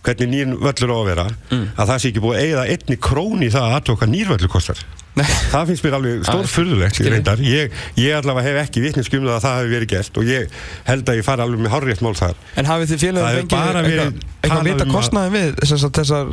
hvernig 0.06 0.32
nýjum 0.32 0.56
völlur 0.64 0.94
á 0.96 0.98
að 1.00 1.08
vera 1.10 1.28
Mm. 1.50 1.66
að 1.76 1.90
það 1.90 1.98
sé 2.00 2.10
ekki 2.10 2.22
búið 2.24 2.38
að 2.40 2.44
eigða 2.46 2.64
einni 2.74 2.98
krón 3.04 3.42
í 3.44 3.50
það 3.52 3.66
að 3.68 3.76
aðtóka 3.80 4.08
nýr 4.10 4.30
völlur 4.30 4.52
kostar. 4.54 4.80
Það 5.20 5.64
finnst 5.72 5.84
mér 5.84 5.96
alveg 5.98 6.22
stórfurðulegt. 6.28 7.00
Ég, 7.44 7.74
ég 8.00 8.14
allavega 8.16 8.46
hef 8.46 8.60
ekki 8.62 8.84
vitneskjum 8.86 9.24
um 9.26 9.30
það 9.32 9.36
að 9.40 9.46
það 9.46 9.56
hefur 9.60 9.72
verið 9.74 9.90
gert 9.94 10.20
og 10.22 10.30
ég 10.30 10.58
held 10.88 11.10
að 11.12 11.18
ég 11.20 11.26
fari 11.28 11.44
alveg 11.44 11.64
með 11.66 11.74
hárrétt 11.74 12.04
mál 12.06 12.14
þar. 12.20 12.36
En 12.62 12.70
hafið 12.70 12.94
þið 12.94 13.02
félagið 13.04 13.40
eitthvað, 13.42 14.64
vita 14.70 14.84
um 14.86 14.90
að- 14.90 14.94
kostnaði 14.96 15.34
við 15.36 15.50
þessar, 15.64 15.92
þessar, 16.00 16.30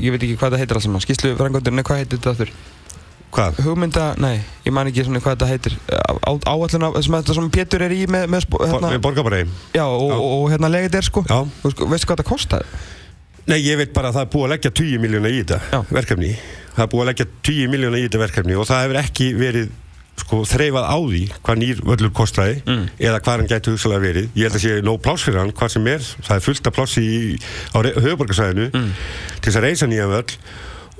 ég 0.00 0.14
veit 0.16 0.22
ekki 0.24 0.38
hvað 0.40 0.56
það 0.56 0.64
heitir 0.64 0.80
alls 0.80 0.88
saman, 0.88 1.04
skýslu 1.04 1.34
frangöndurinn, 1.38 1.84
hvað 1.86 2.00
heitir 2.02 2.18
þetta 2.18 2.32
aftur? 2.34 2.50
Hvað? 3.34 3.56
Hugmynda, 3.66 4.02
nei, 4.22 4.36
ég 4.62 4.72
man 4.74 4.86
ekki 4.86 5.02
svona 5.06 5.18
hvað 5.22 5.34
þetta 5.34 5.46
heitir, 5.50 5.72
á, 5.90 6.32
áallina, 6.46 6.90
sem 7.02 7.14
þetta 7.18 7.34
sem 7.34 7.48
Pétur 7.50 7.82
er 7.82 7.90
í 7.94 8.04
með, 8.06 8.28
með, 8.30 8.44
Hérna, 8.62 8.92
borgarbæri? 9.02 9.40
já, 9.74 9.82
og, 9.86 10.04
og, 10.14 10.26
og 10.44 10.44
hérna 10.52 10.70
legið 10.70 10.98
er 11.00 11.08
sko, 11.08 11.24
veist, 11.26 11.82
veistu 11.82 12.06
hvað 12.06 12.20
þetta 12.20 12.28
kostaði? 12.28 12.64
Nei, 13.46 13.58
ég 13.60 13.76
veit 13.76 13.92
bara 13.92 14.08
að 14.10 14.14
það 14.18 14.24
er 14.26 14.32
búið 14.34 14.44
að 14.46 14.52
leggja 14.54 14.70
10 14.80 15.00
miljóna 15.04 15.28
í 15.32 15.40
þetta 15.42 15.58
Já. 15.72 15.80
verkefni. 15.92 16.30
Það 16.74 16.84
er 16.86 16.92
búið 16.94 17.02
að 17.04 17.08
leggja 17.10 17.26
10 17.48 17.72
miljóna 17.74 17.98
í 18.00 18.04
þetta 18.06 18.22
verkefni 18.24 18.54
og 18.56 18.68
það 18.70 18.84
hefur 18.86 19.00
ekki 19.04 19.26
verið 19.36 19.72
sko, 20.16 20.38
þreifað 20.46 20.84
á 20.86 20.96
því 21.02 21.22
hvað 21.44 21.58
nýr 21.60 21.80
völlur 21.84 22.12
kostaði 22.14 22.60
Mm. 22.64 22.84
eða 23.02 23.20
hvað 23.20 23.36
hann 23.40 23.48
gæti 23.50 23.72
hugsalega 23.74 24.04
verið. 24.06 24.28
Ég 24.38 24.46
held 24.46 24.54
að 24.54 24.64
sé 24.64 24.74
nóg 24.86 25.00
pláss 25.02 25.24
fyrir 25.26 25.38
hann, 25.42 25.52
hvað 25.52 25.72
sem 25.74 25.86
er. 25.90 25.98
Það 26.22 26.36
er 26.36 26.44
fullt 26.46 26.66
af 26.70 26.74
plássi 26.76 27.04
á 27.74 27.78
höfuborgarsæðinu 27.82 28.70
Mm. 28.72 28.92
til 29.40 29.50
þess 29.52 29.58
að 29.60 29.66
reysa 29.68 29.86
nýja 29.90 30.06
völl 30.08 30.36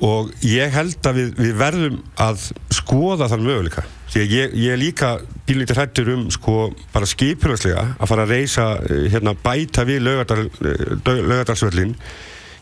og 0.03 0.33
ég 0.43 0.71
held 0.75 0.99
að 1.07 1.15
við, 1.15 1.29
við 1.39 1.55
verðum 1.57 1.99
að 2.19 2.53
skoða 2.75 3.29
þann 3.31 3.47
möguleika. 3.47 3.85
Því 4.11 4.21
að 4.21 4.33
ég, 4.35 4.55
ég 4.59 4.73
er 4.75 4.79
líka 4.83 5.09
bílítið 5.47 5.79
hrættur 5.79 6.09
um 6.13 6.27
sko 6.31 6.75
bara 6.93 7.07
skipurvæslega 7.07 7.97
að 7.99 8.09
fara 8.11 8.27
að 8.27 8.35
reysa 8.35 8.67
eh, 8.83 9.09
hérna 9.15 9.35
bæta 9.39 9.87
við 9.87 10.03
Laugardal, 10.03 10.51
eh, 10.61 10.99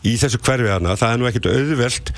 í 0.03 0.15
þessu 0.19 0.39
hverfi 0.43 0.71
hana, 0.73 0.95
það 0.99 1.13
er 1.15 1.21
nú 1.21 1.29
ekkert 1.29 1.49
auðvelt 1.53 2.11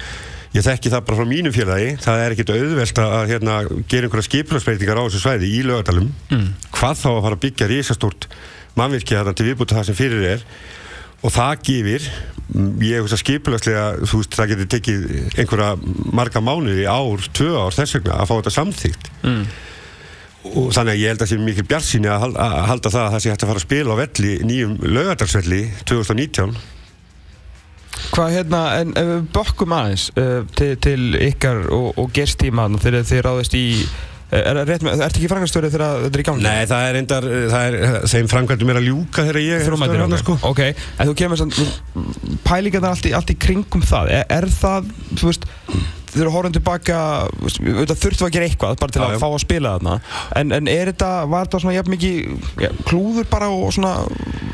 ég 0.55 0.63
þekki 0.63 0.91
það 0.93 1.01
bara 1.09 1.17
frá 1.19 1.27
mínu 1.27 1.51
félagi 1.55 1.89
það 2.05 2.21
er 2.25 2.33
ekkit 2.35 2.51
auðvelt 2.55 2.99
að 3.03 3.15
að, 3.19 3.25
hérna, 3.33 3.55
gera 3.91 4.07
einhverja 4.07 4.27
skiplarsbreytingar 4.29 5.01
á 5.01 5.03
þessu 5.07 5.21
svæði 5.25 5.49
í 5.51 5.59
lögadalum 5.67 6.07
mm. 6.31 6.45
hvað 6.77 6.95
þá 7.01 7.09
að 7.11 7.21
fara 7.25 7.35
að 7.39 7.43
byggja 7.45 7.67
risastórt 7.73 8.29
mannvirkja 8.79 9.19
þarna 9.21 9.35
til 9.35 9.49
viðbúta 9.49 9.75
það 9.79 9.89
sem 9.89 9.97
fyrir 9.99 10.25
er 10.35 10.45
og 11.25 11.33
það 11.35 11.53
gefir 11.67 12.07
ég 12.85 13.01
hugsa 13.03 13.17
skiplarslega 13.19 13.85
þú 14.05 14.19
veist 14.21 14.35
það 14.37 14.51
getur 14.53 14.67
tekið 14.75 15.05
einhverja 15.41 15.69
marga 16.15 16.41
mánuði 16.45 16.83
ár, 16.87 17.23
tvö 17.35 17.51
ár 17.65 17.73
þess 17.75 17.95
vegna 17.97 18.19
að 18.21 18.29
fá 18.29 18.35
þetta 18.39 18.55
samþýgt 18.59 19.11
Mm. 19.25 19.45
og 20.45 20.67
þannig 20.75 20.93
að 20.93 20.99
ég 21.01 21.09
held 21.09 21.23
að 21.25 21.29
sé 21.31 21.37
mikil 21.41 21.63
bjartsýni 21.65 22.09
að 22.13 22.19
hal- 22.21 22.35
að 22.45 22.55
halda 22.69 22.91
það 22.93 23.05
að 23.07 23.13
það 23.15 23.23
sé 23.25 23.31
hægt 23.33 23.43
að 23.45 23.49
fara 23.51 23.61
að 23.61 23.65
spila 23.65 23.95
á 23.97 24.01
velli 24.03 24.33
nýjum 24.45 24.75
laugadalsvelli 24.93 25.61
2019 25.89 26.53
Hvað 28.13 28.33
hérna, 28.37 28.59
en 28.81 28.91
ef 28.99 29.07
við 29.09 29.23
bökkum 29.35 29.73
aðeins 29.75 30.09
uh, 30.19 30.41
til, 30.57 30.73
til 30.83 30.99
ykkar 31.31 31.63
og, 31.73 31.87
og 32.01 32.11
gerstíman 32.15 32.77
þegar 32.81 33.07
þið 33.09 33.23
ráðist 33.25 33.55
í 33.57 33.63
uh, 33.81 34.37
er 34.39 34.59
það 34.59 34.69
rétt 34.69 34.85
með, 34.87 35.03
ertu 35.07 35.19
ekki 35.21 35.31
frangastöri 35.31 35.71
þegar 35.73 36.05
þetta 36.05 36.19
er 36.19 36.23
í 36.23 36.27
gangi? 36.29 36.45
Nei, 36.45 36.65
það 36.69 36.87
er 36.91 36.99
endar, 37.01 37.27
það 37.55 37.67
er, 37.71 37.99
þeim 38.13 38.29
framkvæmdum 38.35 38.71
er 38.75 38.79
að 38.81 38.87
ljúka 38.89 39.25
þegar 39.27 39.41
ég 39.43 39.65
Þú 39.67 39.79
mætir 39.81 40.03
þarna, 40.03 40.21
ok, 40.23 40.47
ok, 40.51 40.63
en 40.99 41.11
þú 41.11 41.17
kemur 41.23 41.41
samt 41.43 41.59
pælingarnar 42.47 42.95
allt, 42.95 43.09
í- 43.09 43.15
allt 43.19 43.33
í 43.35 43.37
kringum 43.47 43.85
það 43.85 44.13
er, 44.19 44.25
er 44.39 44.49
það, 44.61 44.89
þú 45.19 45.29
veist 45.31 45.47
þeir 46.15 46.25
eru 46.25 46.33
horfum 46.33 46.55
tilbaka, 46.55 46.99
þurftu 47.45 48.27
að 48.27 48.33
gera 48.35 48.49
eitthvað 48.49 48.79
bara 48.81 48.95
til 48.95 49.03
að 49.03 49.15
já. 49.15 49.19
fá 49.21 49.27
að 49.29 49.41
spila 49.43 49.75
þarna. 49.77 49.95
En, 50.39 50.55
en 50.55 50.71
er 50.71 50.91
þetta, 50.91 51.11
var 51.31 51.47
þetta 51.47 51.63
svona 51.65 51.77
jafn 51.77 51.95
mikið 51.95 52.75
klúður 52.87 53.29
bara 53.31 53.51
og 53.53 53.73
svona 53.75 53.95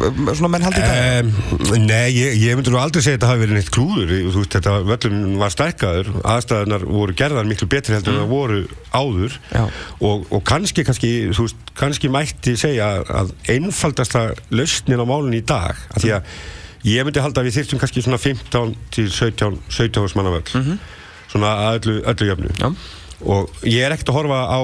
svona 0.02 0.50
menn 0.52 0.66
haldi 0.66 0.82
það? 0.82 1.02
Um, 1.22 1.84
nei, 1.86 2.12
ég, 2.16 2.38
ég 2.42 2.58
myndi 2.58 2.74
nú 2.74 2.80
aldrei 2.82 3.04
segja 3.04 3.18
að 3.18 3.20
þetta 3.20 3.30
hafi 3.32 3.44
verið 3.44 3.58
neitt 3.58 3.74
klúður. 3.74 4.14
Þú 4.14 4.40
veist, 4.40 4.56
þetta 4.56 4.76
völlum 4.88 5.20
var 5.42 5.54
stækkaður 5.54 6.12
aðstæðunar 6.34 6.88
voru 6.90 7.18
gerðar 7.18 7.50
miklu 7.50 7.70
betri 7.72 7.98
heldur 7.98 8.16
en 8.16 8.24
það 8.24 8.32
voru 8.32 8.62
áður. 8.96 9.38
Og, 10.00 10.26
og 10.30 10.42
kannski, 10.48 10.86
kannski, 10.88 11.12
þú 11.36 11.48
veist, 11.48 11.62
kannski 11.78 12.12
mætti 12.14 12.56
segja 12.60 12.94
að 13.22 13.36
einfaldasta 13.52 14.32
lausnin 14.54 15.04
á 15.04 15.06
málun 15.06 15.38
í 15.38 15.44
dag 15.46 15.78
af 15.92 16.02
því 16.02 16.16
að 16.18 16.34
ég 16.88 17.06
myndi 17.06 17.22
halda 17.22 17.44
að 17.44 17.50
við 17.50 17.60
þyrftum 17.60 17.82
kannski 17.84 18.06
svona 18.06 18.22
15 18.22 18.74
til 18.96 19.06
17 19.14 19.62
17 19.70 20.02
hús 20.02 20.18
manna 20.18 20.34
völl 20.34 20.80
svona 21.32 21.54
öllu, 21.76 22.00
öllu 22.12 22.30
jöfnu 22.30 22.54
Já. 22.60 22.70
og 23.22 23.52
ég 23.68 23.86
er 23.86 23.96
ekkert 23.96 24.12
að 24.12 24.18
horfa 24.20 24.40
á 24.52 24.62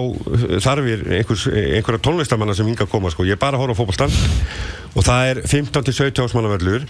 þarfir 0.65 1.03
einhvers, 1.19 1.45
einhverja 1.47 2.03
tónlistamanna 2.07 2.55
sem 2.57 2.67
hinga 2.67 2.87
að 2.87 2.93
koma 2.93 3.11
sko. 3.13 3.25
ég 3.27 3.37
er 3.37 3.41
bara 3.41 3.57
að 3.59 3.65
horfa 3.65 3.77
á 3.77 3.79
fótballstand 3.81 4.97
og 4.97 5.05
það 5.05 5.31
er 5.31 5.41
15 5.45 5.87
til 5.87 5.93
17 5.93 6.25
ásmanna 6.25 6.53
völlur 6.55 6.87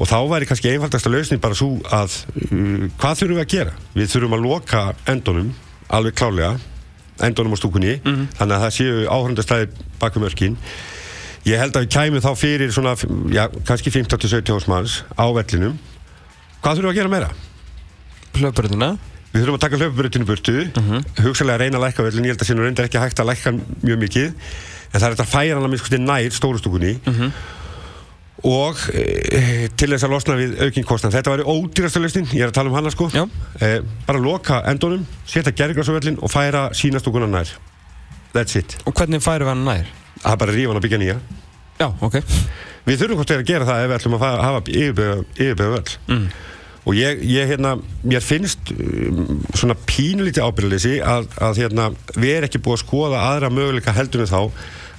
og 0.00 0.08
þá 0.08 0.16
væri 0.30 0.48
kannski 0.48 0.70
einfaldasta 0.72 1.12
lausnin 1.12 1.42
bara 1.42 1.58
svo 1.58 1.74
að 1.92 2.14
uh, 2.48 2.86
hvað 3.00 3.18
þurfum 3.20 3.36
við 3.36 3.44
að 3.44 3.52
gera 3.56 3.74
við 3.96 4.14
þurfum 4.14 4.38
að 4.38 4.46
loka 4.46 4.84
endunum 5.10 5.50
alveg 5.90 6.16
klálega, 6.16 6.54
endunum 7.26 7.52
á 7.52 7.60
stúkunni 7.60 7.98
þannig 8.38 8.54
að 8.56 8.64
það 8.64 8.74
séu 8.78 9.04
áhörndastæði 9.10 9.68
bakum 10.00 10.24
örkin 10.28 10.56
ég 11.44 11.60
held 11.60 11.76
að 11.76 11.84
við 11.84 11.92
kæmum 11.96 12.24
þá 12.24 12.30
fyrir 12.38 12.72
svona, 12.72 12.94
já, 13.32 13.44
kannski 13.66 13.92
15 13.92 14.20
til 14.22 14.30
17 14.30 14.56
ásmanns 14.60 15.00
á 15.18 15.26
vellinum 15.34 15.76
hvað 16.62 16.78
þurfum 16.78 16.88
við 16.88 16.92
að 16.94 17.00
gera 17.00 17.12
meira? 17.12 17.30
Hlöfbröðina? 18.38 18.90
Við 19.30 19.44
þurfum 19.44 19.56
að 19.56 19.62
taka 19.62 19.78
hlaupabrutinu 19.78 20.26
burtu, 20.26 20.54
hugsalega 21.22 21.54
að 21.54 21.60
reyna 21.62 21.78
að 21.78 21.84
lækka 21.86 22.02
vellin, 22.08 22.24
ég 22.26 22.32
held 22.34 22.42
að 22.42 22.48
sínur 22.50 22.64
reyndar 22.66 22.88
ekki 22.88 22.98
hægt 22.98 23.20
að 23.22 23.28
lækka 23.30 23.52
mjög 23.86 24.00
mikið, 24.02 24.28
en 24.90 24.96
það 24.96 25.06
er 25.06 25.12
hægt 25.14 25.22
að 25.22 25.30
færa 25.30 25.54
hann 25.54 25.66
að 25.68 25.70
minnst 25.76 25.98
nær 26.02 26.34
stórustúkunni 26.34 26.92
og 28.50 28.78
e, 28.96 29.68
til 29.76 29.90
þess 29.92 30.06
að 30.06 30.12
losna 30.14 30.36
við 30.38 30.54
aukinn 30.64 30.86
kostnað. 30.88 31.12
Þetta 31.18 31.34
væri 31.34 31.44
ódýrasta 31.52 32.00
lausnin, 32.00 32.28
ég 32.32 32.40
er 32.46 32.48
að 32.50 32.56
tala 32.56 32.70
um 32.72 32.76
hana 32.78 32.90
sko, 32.94 33.10
e, 33.60 33.70
bara 34.06 34.22
loka 34.24 34.62
endunum, 34.70 35.02
setja 35.28 35.52
gerðgræsuvellin 35.52 36.16
og 36.24 36.32
færa 36.32 36.70
sínastúkuna 36.74 37.28
nær. 37.30 37.52
That's 38.32 38.56
it. 38.56 38.78
Og 38.88 38.94
hvernig 38.96 39.20
færum 39.22 39.44
við 39.46 39.52
hann 39.52 39.64
nær? 39.68 39.90
Það 40.22 40.32
er 40.32 40.40
bara 40.40 40.54
að 40.54 40.56
rífa 40.58 40.72
hann 40.72 40.80
að 40.80 40.86
byggja 40.88 41.00
nýja. 41.04 41.18
Já, 41.80 41.86
ok 42.04 42.16
Við 42.86 42.98
þurfum 43.00 43.18
hvort 43.20 43.30
þeir 43.30 43.40
að 43.42 43.48
gera 43.52 43.66
það 43.68 43.82
ef 43.84 43.88
við 43.90 43.96
ætlum 43.98 44.14
að 44.16 44.22
fa- 44.24 44.42
hafa 44.44 44.60
yfirbegða 44.80 45.70
völl. 45.74 45.94
mm. 46.08 46.26
Og 46.90 46.96
ég, 46.98 47.20
ég 47.22 47.46
hérna, 47.52 47.76
mér 48.02 48.24
finnst 48.24 48.72
um, 48.74 49.40
svona 49.54 49.76
pínulítið 49.86 50.42
ábyrðleysi 50.42 50.96
að, 51.06 51.28
að 51.38 51.60
hérna, 51.62 51.90
við 52.16 52.32
erum 52.34 52.48
ekki 52.48 52.62
búið 52.64 52.78
að 52.78 52.82
skoða 52.82 53.20
aðra 53.28 53.50
möguleika 53.54 53.94
heldur 53.94 54.24
en 54.24 54.32
þá 54.32 54.40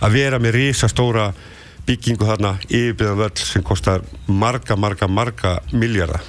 að 0.01 0.15
vera 0.15 0.39
með 0.39 0.55
risastóra 0.55 1.31
byggingu 1.87 2.29
þarna 2.29 2.53
yfirbyggðan 2.69 3.19
völl 3.19 3.43
sem 3.43 3.65
kostar 3.65 4.05
marga, 4.27 4.77
marga, 4.79 5.09
marga 5.11 5.57
miljardar. 5.73 6.23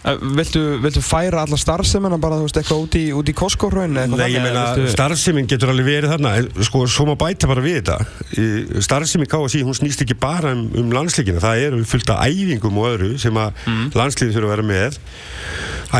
Uh, 0.00 0.16
viltu, 0.38 0.60
viltu 0.80 1.02
færa 1.04 1.42
alla 1.44 1.58
starfsemina 1.60 2.16
bara, 2.20 2.38
þú 2.40 2.46
veist, 2.46 2.56
eitthvað 2.56 2.84
út 2.86 2.94
í, 2.96 3.02
í 3.12 3.34
Costco-hraun? 3.36 3.98
Nei, 4.14 4.30
ég 4.32 4.40
meina, 4.40 4.62
starfsemin 4.88 5.48
getur 5.50 5.74
alveg 5.74 5.90
verið 5.90 6.14
þarna 6.14 6.32
en 6.40 6.48
sko, 6.64 6.86
svo 6.88 7.04
má 7.10 7.12
bæta 7.20 7.50
bara 7.50 7.64
við 7.64 7.82
þetta 7.82 8.80
starfsemin 8.86 9.28
KSI, 9.28 9.60
hún 9.68 9.76
snýst 9.76 10.06
ekki 10.06 10.16
bara 10.16 10.54
um, 10.56 10.64
um 10.80 10.96
landsleikina, 10.96 11.42
það 11.44 11.66
eru 11.66 11.82
fullt 11.92 12.14
af 12.14 12.24
æfingum 12.30 12.80
og 12.80 12.88
öðru 12.94 13.12
sem 13.20 13.42
að 13.44 13.52
mm. 13.66 13.84
landsliðin 14.00 14.36
þurfa 14.38 14.48
að 14.48 14.56
vera 14.56 14.68
með 14.72 14.98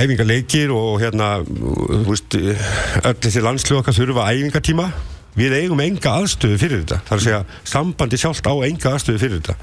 æfingaleikir 0.00 0.73
og 0.80 0.90
hérna 1.02 1.30
þú 1.45 2.02
veist, 2.09 2.40
öll 3.04 3.16
þessi 3.21 3.45
landslið 3.45 3.83
okkar 3.83 4.00
þurfa 4.00 4.28
æfingatíma 4.33 4.90
við 5.37 5.61
eigum 5.61 5.80
enga 5.85 6.16
aðstöðu 6.23 6.59
fyrir 6.61 6.87
þetta 6.87 7.02
það 7.04 7.16
er 7.16 7.21
að 7.21 7.26
segja, 7.28 7.42
sambandi 7.69 8.19
sjálft 8.21 8.49
á 8.49 8.54
enga 8.66 8.95
aðstöðu 8.95 9.23
fyrir 9.23 9.42
þetta 9.42 9.57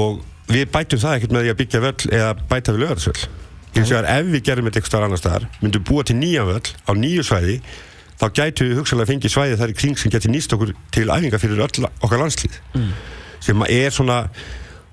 og 0.00 0.22
við 0.50 0.68
bætum 0.74 1.02
það 1.02 1.16
ekkert 1.18 1.34
með 1.34 1.46
því 1.46 1.54
að 1.54 1.58
byggja 1.62 1.82
völl 1.86 2.12
eða 2.20 2.30
bæta 2.50 2.74
við 2.74 2.84
lögarsvöll 2.84 3.24
hins 3.74 3.90
vegar 3.90 4.06
ef 4.10 4.30
við 4.30 4.44
gerum 4.46 4.68
þetta 4.68 4.80
eitthvað 4.80 5.08
annar 5.08 5.20
staðar 5.20 5.48
myndum 5.62 5.84
búa 5.88 6.04
til 6.06 6.16
nýja 6.18 6.44
völl 6.46 6.62
á 6.62 6.92
nýju 6.94 7.24
svæði 7.26 7.58
þá 8.20 8.26
gætu 8.38 8.68
við 8.68 8.80
hugsalega 8.80 9.10
fengið 9.10 9.34
svæði 9.34 9.56
þar 9.60 9.72
í 9.72 9.78
kring 9.78 9.98
sem 9.98 10.12
geti 10.12 10.30
nýst 10.30 10.54
okkur 10.54 10.74
til 10.94 11.08
æfinga 11.10 11.40
fyrir 11.42 11.62
öll 11.64 11.88
okkar 11.88 12.20
landslið. 12.22 12.58
Sem 13.44 13.64
er 13.66 13.94
svona 13.94 14.18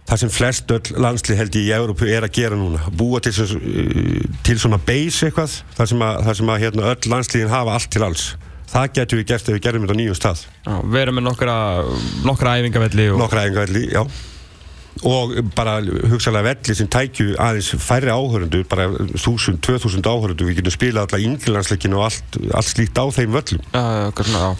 það 0.09 0.23
sem 0.23 0.31
flest 0.33 0.73
öll 0.75 0.95
landslið 1.05 1.39
held 1.39 1.59
í 1.59 1.65
Európu 1.75 2.09
er 2.09 2.25
að 2.25 2.33
gera 2.39 2.57
núna. 2.59 2.81
Búa 2.97 3.21
til, 3.23 3.33
svo, 3.35 3.59
til 4.45 4.57
svona 4.59 4.81
base 4.81 5.29
eitthvað 5.29 5.59
þar 5.77 5.91
sem 5.93 6.07
að, 6.07 6.23
þar 6.27 6.39
sem 6.41 6.53
að 6.55 6.65
hérna, 6.65 6.89
öll 6.95 7.13
landsliðin 7.13 7.53
hafa 7.53 7.77
allt 7.77 7.93
til 7.93 8.03
alls. 8.07 8.25
Það 8.71 8.91
getur 8.97 9.19
við 9.19 9.29
gert 9.29 9.47
ef 9.47 9.57
við 9.57 9.63
gerum 9.67 9.85
þetta 9.85 9.95
á 9.95 9.99
nýjum 9.99 10.17
stað. 10.17 10.43
Já, 10.65 10.73
við 10.81 11.01
erum 11.03 11.17
með 11.19 11.27
nokkra, 11.27 11.55
nokkra 12.27 12.57
æfingavelli 12.59 13.07
og... 13.11 13.21
nokkra 13.21 13.45
æfingavelli, 13.45 13.87
já 13.91 14.03
og 15.07 15.33
bara 15.55 15.79
hugsalega 16.11 16.51
velli 16.51 16.75
sem 16.77 16.89
tækju 16.91 17.35
aðeins 17.41 17.71
færri 17.81 18.11
áhörundur 18.13 18.65
bara 18.69 18.89
1000, 18.91 19.57
2000 19.65 20.05
áhörundur 20.05 20.49
við 20.49 20.59
getum 20.59 20.75
spilað 20.75 21.07
alla 21.07 21.23
yngirlandsleikin 21.29 21.95
og 21.97 22.05
allt, 22.09 22.37
allt 22.53 22.69
slíkt 22.69 23.01
á 23.01 23.05
þeim 23.09 23.33
völlum 23.33 23.63
eitthvað 23.71 24.29
svona, 24.29 24.51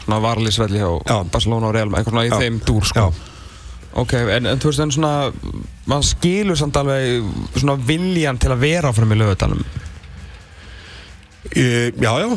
hjá 0.82 0.90
Já. 1.06 1.18
Barcelona 1.36 1.70
og 1.70 1.76
Real, 1.78 1.92
eitthvað 1.92 2.16
svona 2.16 2.26
í 2.26 2.32
Já. 2.32 2.40
þeim 2.42 2.60
dúr, 2.66 2.90
sko. 2.90 3.12
Ok, 4.02 4.14
en, 4.16 4.48
en 4.48 4.60
þú 4.62 4.72
veist, 4.72 4.82
en 4.86 4.94
svona, 4.96 5.14
maður 5.92 6.10
skilur 6.14 6.60
samt 6.60 6.78
alveg 6.80 7.26
svona 7.58 7.76
viljan 7.76 8.40
til 8.40 8.54
að 8.54 8.62
vera 8.64 8.92
áfram 8.92 9.12
í 9.12 9.20
lögutalum. 9.20 9.66
Já, 11.52 12.12
já, 12.16 12.28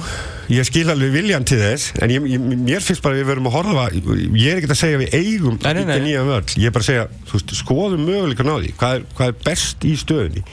ég 0.50 0.66
skil 0.66 0.88
alveg 0.90 1.12
viljan 1.14 1.44
til 1.47 1.61
þess 1.61 1.92
en 2.02 2.11
ég, 2.11 2.25
ég, 2.35 2.40
mér 2.42 2.83
finnst 2.83 3.02
bara 3.04 3.14
að 3.14 3.21
við 3.21 3.28
verum 3.28 3.47
að 3.47 3.54
horfa 3.54 3.85
ég 3.94 4.49
er 4.50 4.59
ekkert 4.59 4.75
að 4.75 4.80
segja 4.80 4.99
að 4.99 5.04
við 5.04 5.14
eigum 5.21 5.59
Nei, 5.62 5.71
nei, 5.78 5.85
nei. 5.87 5.94
nýja 6.09 6.25
völl, 6.26 6.42
ég 6.59 6.66
er 6.66 6.75
bara 6.75 6.83
að 6.83 6.88
segja 6.88 7.06
veist, 7.30 7.54
skoðum 7.61 8.02
möguleikan 8.09 8.50
á 8.50 8.56
því, 8.59 8.75
hvað 8.80 8.99
er, 8.99 9.06
hvað 9.14 9.30
er 9.30 9.38
best 9.47 9.87
í 9.87 9.94
stöðunni 10.02 10.44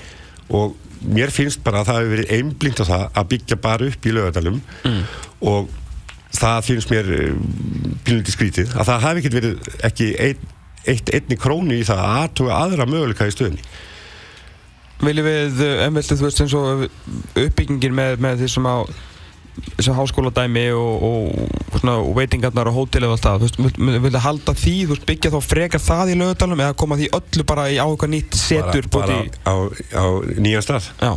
og 0.53 0.77
mér 1.01 1.33
finnst 1.33 1.63
bara 1.65 1.81
að 1.81 1.89
það 1.89 1.99
hefur 2.01 2.13
verið 2.15 2.33
einblínt 2.37 2.81
á 2.81 2.85
það 2.91 3.05
að 3.09 3.29
byggja 3.33 3.61
bara 3.65 3.89
upp 3.89 4.05
í 4.05 4.15
lögadalum 4.15 4.61
mm. 4.61 5.03
og 5.49 5.77
það 6.37 6.65
finnst 6.69 6.93
mér 6.93 7.13
bílundi 8.05 8.35
skrítið, 8.35 8.75
að 8.77 8.91
það 8.91 9.05
hafi 9.07 9.23
ekkert 9.23 9.39
verið 9.39 9.71
ekki 9.89 10.11
ein, 10.21 10.49
eitt 10.85 11.15
einni 11.17 11.39
krónu 11.41 11.81
í 11.81 11.87
það 11.87 12.05
að 12.05 12.19
aðtuga 12.19 12.61
aðra 12.61 12.87
möguleika 12.93 13.25
í 13.25 13.33
stöðunni 13.33 13.65
Viljum 15.01 15.25
við, 15.25 15.61
en 15.87 15.95
viltu, 15.97 16.17
þú 16.19 16.27
veist, 16.27 16.41
eins 16.43 16.53
og 16.57 16.83
uppbyggingin 17.41 17.95
með, 17.97 18.19
með 18.21 18.43
því 18.43 18.51
sem 18.55 18.67
á 18.69 18.77
þessu 19.75 19.91
háskóladæmi 19.97 20.61
og, 20.71 21.01
og, 21.03 21.81
og 21.91 22.11
veitingarnar 22.15 22.69
og 22.71 22.75
hótelið 22.77 23.09
og 23.11 23.15
allt 23.17 23.25
það, 23.25 23.41
þú 23.41 23.47
veist, 23.65 23.79
vil- 23.81 23.97
viltu 24.05 24.19
halda 24.23 24.53
því, 24.55 24.73
þú 24.87 24.93
veist, 24.93 25.03
byggja 25.09 25.31
þá 25.33 25.37
frekar 25.43 25.81
það 25.83 26.11
í 26.13 26.15
lögutalum 26.21 26.61
eða 26.63 26.75
koma 26.79 26.97
því 27.01 27.09
öllu 27.17 27.43
bara 27.49 27.65
í 27.67 27.75
á 27.75 27.83
eitthvað 27.83 28.13
nýtt 28.13 28.37
setur 28.39 28.87
bara, 28.93 29.09
bara 29.09 29.17
búti 29.25 29.41
á, 29.43 29.55
á 29.91 30.05
nýjan 30.45 30.63
stað 30.65 30.87
Já. 31.03 31.11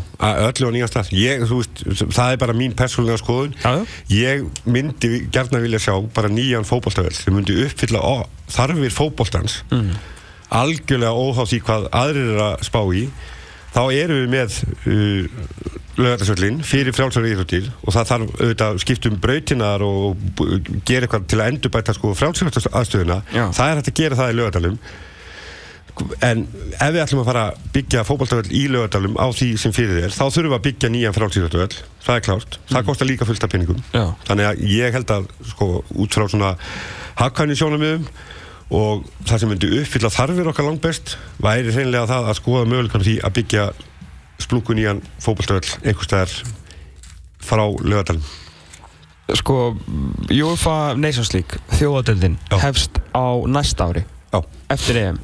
Öllu 0.49 0.67
á 0.67 0.73
nýjan 0.75 0.91
stað 0.91 1.13
ég, 1.15 1.45
þú 1.47 1.61
veist, 1.61 1.85
það 2.19 2.33
er 2.35 2.41
bara 2.43 2.57
mín 2.59 2.75
persónulega 2.81 3.21
skoðun 3.23 3.55
Já, 3.63 3.71
já. 3.71 3.85
ég 4.19 4.67
myndi 4.67 5.13
gerna 5.33 5.63
vilja 5.63 5.83
sjá 5.87 5.95
bara 6.19 6.33
nýjan 6.35 6.67
fótboltavell 6.69 7.15
sem 7.15 7.37
myndi 7.39 7.55
uppfylla 7.69 8.03
ó, 8.03 8.27
þarfir 8.51 8.97
fótboltans 8.99 9.61
Mm. 9.71 9.95
algjörlega 10.55 11.15
óháð 11.15 11.49
því 11.55 11.63
hvað 11.71 11.87
aðrir 12.03 12.35
er 12.35 12.43
að 12.51 12.67
spá 12.67 12.83
í 12.99 13.07
þá 13.75 13.83
erum 13.93 14.21
við 14.23 14.29
með 14.35 14.59
uh, 14.89 15.71
lögatarsvöllin 15.95 16.61
fyrir 16.67 16.95
frjálsari 16.95 17.33
íþróttir 17.35 17.71
og 17.85 17.95
það 17.95 18.11
þarf 18.11 18.37
auðvitað 18.41 18.69
að 18.69 18.83
skipta 18.83 19.11
um 19.11 19.19
brautinar 19.23 19.85
og 19.87 20.29
gera 20.87 21.07
eitthvað 21.07 21.27
til 21.31 21.41
að 21.41 21.51
endurbæta 21.53 21.95
sko 21.95 22.15
frjálsari 22.19 22.55
aðstöðuna 22.71 23.21
Já. 23.31 23.45
það 23.55 23.67
er 23.69 23.81
hægt 23.81 23.91
að 23.93 24.01
gera 24.03 24.19
það 24.21 24.33
í 24.33 24.39
lögatalum 24.41 24.79
en 26.27 26.43
ef 26.75 26.91
við 26.91 27.01
ætlum 27.05 27.21
að 27.23 27.29
fara 27.29 27.43
að 27.53 27.67
byggja 27.77 28.03
fótballtaföll 28.09 28.51
í 28.51 28.65
lögadalum 28.73 29.15
á 29.15 29.27
því 29.31 29.51
sem 29.63 29.75
fyrir 29.75 30.01
þér 30.03 30.17
þá 30.17 30.25
þurfum 30.25 30.51
við 30.51 30.57
að 30.57 30.65
byggja 30.67 30.91
nýjan 30.91 31.15
frálsýröldavöll 31.15 31.77
það 32.05 32.17
er 32.17 32.25
klárt, 32.27 32.59
það 32.73 32.87
kostar 32.89 33.09
líka 33.09 33.29
fullt 33.29 33.47
af 33.47 33.53
peningum. 33.53 33.83
Já. 33.95 34.05
þannig 34.27 34.49
að 34.49 34.65
ég 34.75 34.97
held 34.99 35.13
að 35.15 35.29
sko, 35.53 35.69
út 35.95 36.19
frá 36.19 36.27
svona 36.27 36.55
hagkvæmni 37.21 37.59
sjónamiðum 37.61 38.09
og 38.73 39.05
það 39.27 39.41
sem 39.43 39.53
myndi 39.53 39.73
uppfylla 39.81 40.13
þarfir 40.13 40.49
okkar 40.53 40.69
langt 40.69 40.85
best 40.85 41.17
væri 41.43 41.75
hreinlega 41.75 42.09
það 42.11 42.31
að 42.31 42.39
skoða 42.41 42.71
möguleikar 42.71 43.05
því 43.05 43.19
að 43.21 43.37
byggja 43.41 43.67
splúku 44.45 44.77
nýjan 44.77 45.03
fótballtaföll 45.23 45.77
einhvers 45.85 46.09
staðar 46.09 46.39
frá 47.45 47.65
lögadalum 47.85 48.25
Sko, 49.33 49.73
UEFA 50.29 50.95
Nations 51.01 51.31
League, 51.33 51.57
þjóðadeldin, 51.79 52.35
Já. 52.53 52.59
hefst 52.61 52.99
á 53.17 53.41
næsta 53.49 53.87
ári, 53.89 54.03
Já, 54.29 54.43
eftir 54.69 54.99
EM. 55.01 55.21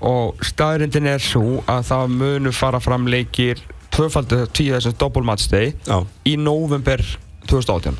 Og 0.00 0.40
staðrindin 0.40 1.04
er 1.10 1.20
svo 1.20 1.60
að 1.68 1.82
það 1.90 2.14
munu 2.16 2.52
fara 2.56 2.80
fram 2.80 3.04
leikir 3.12 3.60
tvöfaldu 3.92 4.46
tíu 4.56 4.72
þessum 4.72 4.96
já, 5.84 6.06
í 6.24 6.36
november 6.36 7.02
2018. 7.46 7.98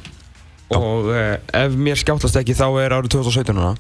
Já. 0.71 0.79
Og 0.79 1.13
eh, 1.15 1.37
ef 1.53 1.77
mér 1.77 2.01
skjáttlast 2.01 2.37
ekki 2.41 2.57
þá 2.57 2.67
er 2.81 2.97
árið 2.97 3.13
2017 3.21 3.55
núna. 3.55 3.77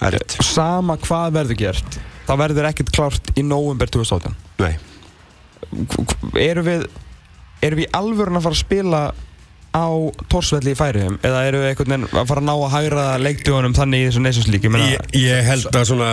Er 0.00 0.16
rétt 0.16 0.38
Sama 0.44 0.98
hvað 1.02 1.38
verður 1.40 1.60
gert, 1.60 2.00
það 2.28 2.42
verður 2.44 2.70
ekkert 2.70 2.94
klárt 2.96 3.32
í 3.36 3.44
november 3.46 3.90
2018. 3.92 4.36
Nei, 4.62 4.74
Erum 6.40 6.66
við, 6.66 6.84
erum 7.64 7.80
við 7.80 7.96
alvörun 7.96 8.38
að 8.38 8.46
fara 8.46 8.56
að 8.56 8.64
spila 8.64 9.00
á 9.76 9.86
Tórsvelli 10.32 10.72
í 10.72 10.76
færiðum 10.78 11.18
eða 11.26 11.42
eru 11.48 11.58
við 11.60 11.70
einhvern 11.70 11.92
veginn 11.92 12.06
að 12.20 12.30
fara 12.30 12.40
að 12.40 12.46
ná 12.46 12.52
að 12.54 12.70
hægra 12.72 13.02
leikdjónum 13.20 13.74
þannig 13.76 14.04
í 14.04 14.06
þessu 14.06 14.22
neysunslík 14.24 14.68
ég, 14.70 15.02
ég 15.20 15.42
held 15.50 15.68
að 15.68 15.84
svona 15.90 16.08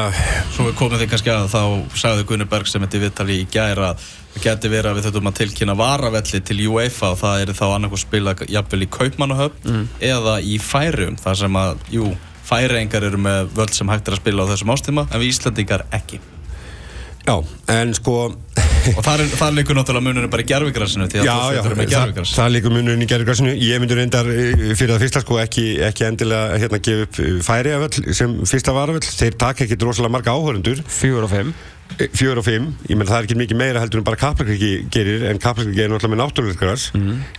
Svo 0.52 0.66
við 0.68 0.76
komum 0.82 1.00
því 1.00 1.08
kannski 1.14 1.32
að 1.32 1.48
þá 1.54 1.62
sagði 2.02 2.26
Gunni 2.28 2.48
Berg 2.52 2.68
sem 2.68 2.84
þetta 2.84 3.02
viðtali 3.06 3.38
í 3.40 3.48
gæra 3.54 3.94
að 3.94 4.04
það 4.34 4.44
geti 4.48 4.74
verið 4.74 4.90
að 4.90 4.98
við 5.00 5.08
þurfum 5.08 5.32
að 5.32 5.40
tilkynna 5.40 5.78
varavelli 5.80 6.42
til 6.50 6.60
UEFA 6.74 7.14
og 7.14 7.20
það 7.22 7.46
er 7.46 7.54
þá 7.62 7.66
annarkoð 7.70 8.04
spila 8.04 8.36
jafnvel 8.50 8.84
í 8.84 8.92
Kaupmannahöfn 8.98 9.88
eða 10.12 10.36
í 10.42 10.58
Færium 10.60 11.18
þar 11.22 11.40
sem 11.46 11.60
að, 11.64 11.88
jú, 11.94 12.12
Færiengar 12.44 13.08
eru 13.08 13.20
með 13.24 13.54
völd 13.58 13.76
sem 13.76 13.90
hægt 13.92 14.10
er 14.10 14.18
að 14.18 14.24
spila 14.24 14.48
á 14.48 14.52
þessum 14.52 14.74
ástíma 14.76 15.08
en 15.10 15.22
við 15.22 15.32
Íslandingar 15.32 15.86
ekki. 15.96 16.20
Já, 17.24 17.38
en 17.72 17.94
sko 17.96 18.18
og 18.92 19.00
það, 19.06 19.22
það 19.40 19.54
leikur 19.58 19.78
náttúrulega 19.78 20.04
mununum 20.04 20.32
bara 20.32 20.44
í 20.44 20.54
að 20.54 21.14
Já, 21.24 21.36
já, 21.56 21.62
með 21.64 21.94
það, 21.94 22.18
það 22.34 22.50
líkur 22.52 22.74
munurinn 22.76 23.06
í 23.06 23.08
gerðugrassinu 23.08 23.54
Ég 23.64 23.80
myndi 23.80 23.96
reyndar 23.96 24.28
eh, 24.28 24.74
fyrir 24.76 24.92
það 24.92 25.06
fyrsta 25.06 25.22
sko 25.24 25.38
ekki, 25.40 25.64
ekki 25.88 26.08
endilega 26.08 26.58
hérna 26.60 26.80
gefa 26.84 27.06
upp 27.08 27.20
eh, 27.24 27.38
færi 27.46 27.78
sem 28.18 28.34
fyrsta 28.50 28.76
varavöll. 28.76 29.06
Þeir 29.08 29.38
taka 29.40 29.64
ekkit 29.64 29.86
rosalega 29.88 30.16
marga 30.18 30.36
áhörundur 30.36 30.84
Fjór 30.84 31.28
og 31.30 31.32
fimm. 31.32 31.54
Fjör 32.18 32.40
og 32.42 32.46
fimm, 32.48 32.72
ég 32.90 32.98
menn 32.98 33.08
það 33.08 33.20
er 33.20 33.28
ekki 33.28 33.38
mikið 33.38 33.60
meira 33.60 33.82
heldur 33.84 34.02
en 34.02 34.08
bara 34.08 34.20
Kaplakriki 34.20 34.74
gerir 34.92 35.28
En 35.30 35.40
Kaplakriki 35.40 35.78
gerir 35.78 35.94
náttúrulega 35.94 36.16
með 36.16 36.22
náttúruleikgras 36.24 36.90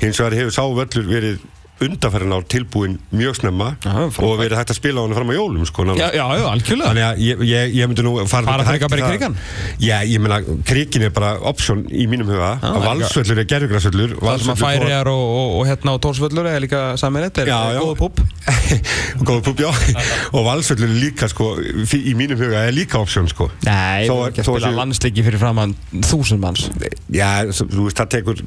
Hins 0.01 0.21
vegar 0.21 0.37
hefur 0.39 0.55
sá 0.55 0.63
völlur 0.65 1.09
verið 1.11 1.45
undanfærin 1.83 2.33
ár 2.33 2.45
tilbúin 2.47 2.99
mjög 3.11 3.35
snemma 3.41 3.75
frábært. 3.83 4.23
og 4.23 4.39
verið 4.39 4.59
hægt 4.61 4.71
að 4.71 4.79
spila 4.79 5.01
á 5.01 5.05
hann 5.05 5.15
fram 5.17 5.31
á 5.31 5.35
jólum 5.35 5.67
sko. 5.67 5.85
Já, 5.99 6.07
já, 6.15 6.25
já, 6.39 6.45
algjörlega. 6.47 6.91
Þannig 6.91 7.05
að 7.07 7.23
ég, 7.25 7.43
ég, 7.51 7.75
ég 7.75 7.91
myndi 7.91 8.05
nú 8.07 8.13
fara 8.31 8.47
Fara 8.47 8.63
hægt 8.63 8.71
frekar 8.71 8.93
bara 8.93 9.03
í 9.03 9.11
krigann? 9.11 9.35
Já, 9.83 9.97
ég 10.07 10.23
meina, 10.23 10.39
krikin 10.65 11.03
er 11.09 11.11
bara 11.15 11.35
option 11.43 11.83
í 11.91 12.07
mínum 12.11 12.31
huga. 12.31 12.53
Já, 12.63 12.69
að 12.71 12.87
valsvöllur 12.89 13.43
er 13.43 13.49
sem 14.45 14.53
að 14.55 14.63
færiðar 14.63 15.11
og, 15.11 15.25
og, 15.25 15.57
og 15.59 15.67
hérna 15.69 15.97
á 15.97 16.03
Tórsvöllur 16.07 16.47
er 16.53 16.63
líka 16.63 16.85
saminett, 17.01 17.43
er 17.43 17.51
góða 17.51 17.99
púp 17.99 18.23
Góða 19.27 19.43
púp, 19.45 19.61
já. 19.61 19.71
Og 20.33 20.47
valsvöllur 20.47 20.89
er 20.89 20.99
líka, 21.03 21.29
sko, 21.31 21.51
í 21.59 22.15
mínum 22.19 22.39
huga 22.39 22.65
er 22.69 22.75
líka 22.77 23.03
option, 23.03 23.27
sko. 23.31 23.51
Nei, 23.67 24.07
þú 24.07 24.21
ekki 24.29 24.45
að 24.45 24.49
spila 24.49 24.73
landslíki 24.79 25.27
fyrir 25.27 25.43
framann 25.43 25.75
þúsund 25.93 26.43
manns. 26.43 26.69
Já, 27.13 27.45
þú 27.51 27.89
veist, 27.89 27.99
það 27.99 28.09
tekur 28.15 28.43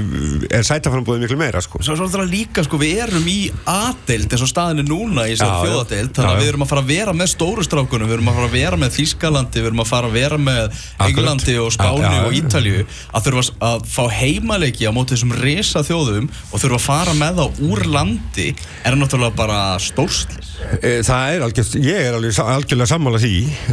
er 0.51 0.67
sætaframbúðið 0.67 1.25
miklu 1.25 1.39
meira 1.41 1.61
sko. 1.65 1.81
Svo, 1.85 1.95
er 1.95 2.11
það 2.11 2.31
líka, 2.33 2.65
sko, 2.67 2.81
við 2.81 3.03
erum 3.07 3.29
í 3.31 3.39
A-deild 3.71 4.33
eins 4.35 4.45
og 4.45 4.51
staðinu 4.51 4.85
núna 4.89 5.27
í 5.31 5.37
þjóðadeild 5.39 6.15
þannig 6.17 6.35
að 6.35 6.43
við 6.43 6.51
erum 6.53 6.65
að 6.67 6.73
fara 6.73 6.85
að 6.85 6.91
vera 6.91 7.15
með 7.17 7.31
stóru 7.35 7.65
strákunum 7.67 8.11
við 8.11 8.17
erum 8.19 8.31
að 8.33 8.39
fara 8.41 8.49
að 8.51 8.57
vera 8.59 8.81
með 8.81 8.95
Þískalandi 8.99 9.61
við 9.63 9.71
erum 9.71 9.83
að 9.85 9.91
fara 9.93 10.11
að 10.11 10.17
vera 10.19 10.39
með 10.41 10.81
Englandi 11.07 11.57
og 11.63 11.71
Spáni 11.75 12.17
og 12.27 12.37
Ítalju 12.41 12.85
að 13.15 13.27
þurfa 13.29 13.45
að- 13.45 13.69
að 13.71 13.87
fá 13.91 14.03
heimaleiki 14.21 14.89
á 14.89 14.93
móti 14.95 15.15
þessum 15.15 15.35
resa 15.41 15.83
þjóðum 15.87 16.29
og 16.51 16.63
þurfa 16.63 16.79
að 16.81 16.85
fara 16.87 17.15
með 17.21 17.41
þá 17.41 17.60
úr 17.67 17.83
landi 17.91 18.49
er 18.85 18.97
náttúrulega 18.99 19.37
bara 19.37 19.59
stórslis 19.83 20.49
Eh, 20.85 21.01
Það 21.03 21.31
er 21.35 21.43
algjörð, 21.47 21.71
ég 21.81 21.99
er 22.05 22.15
alveg, 22.19 22.37
algjörlega 22.45 22.89
sammála 22.91 23.19
því. 23.23 23.31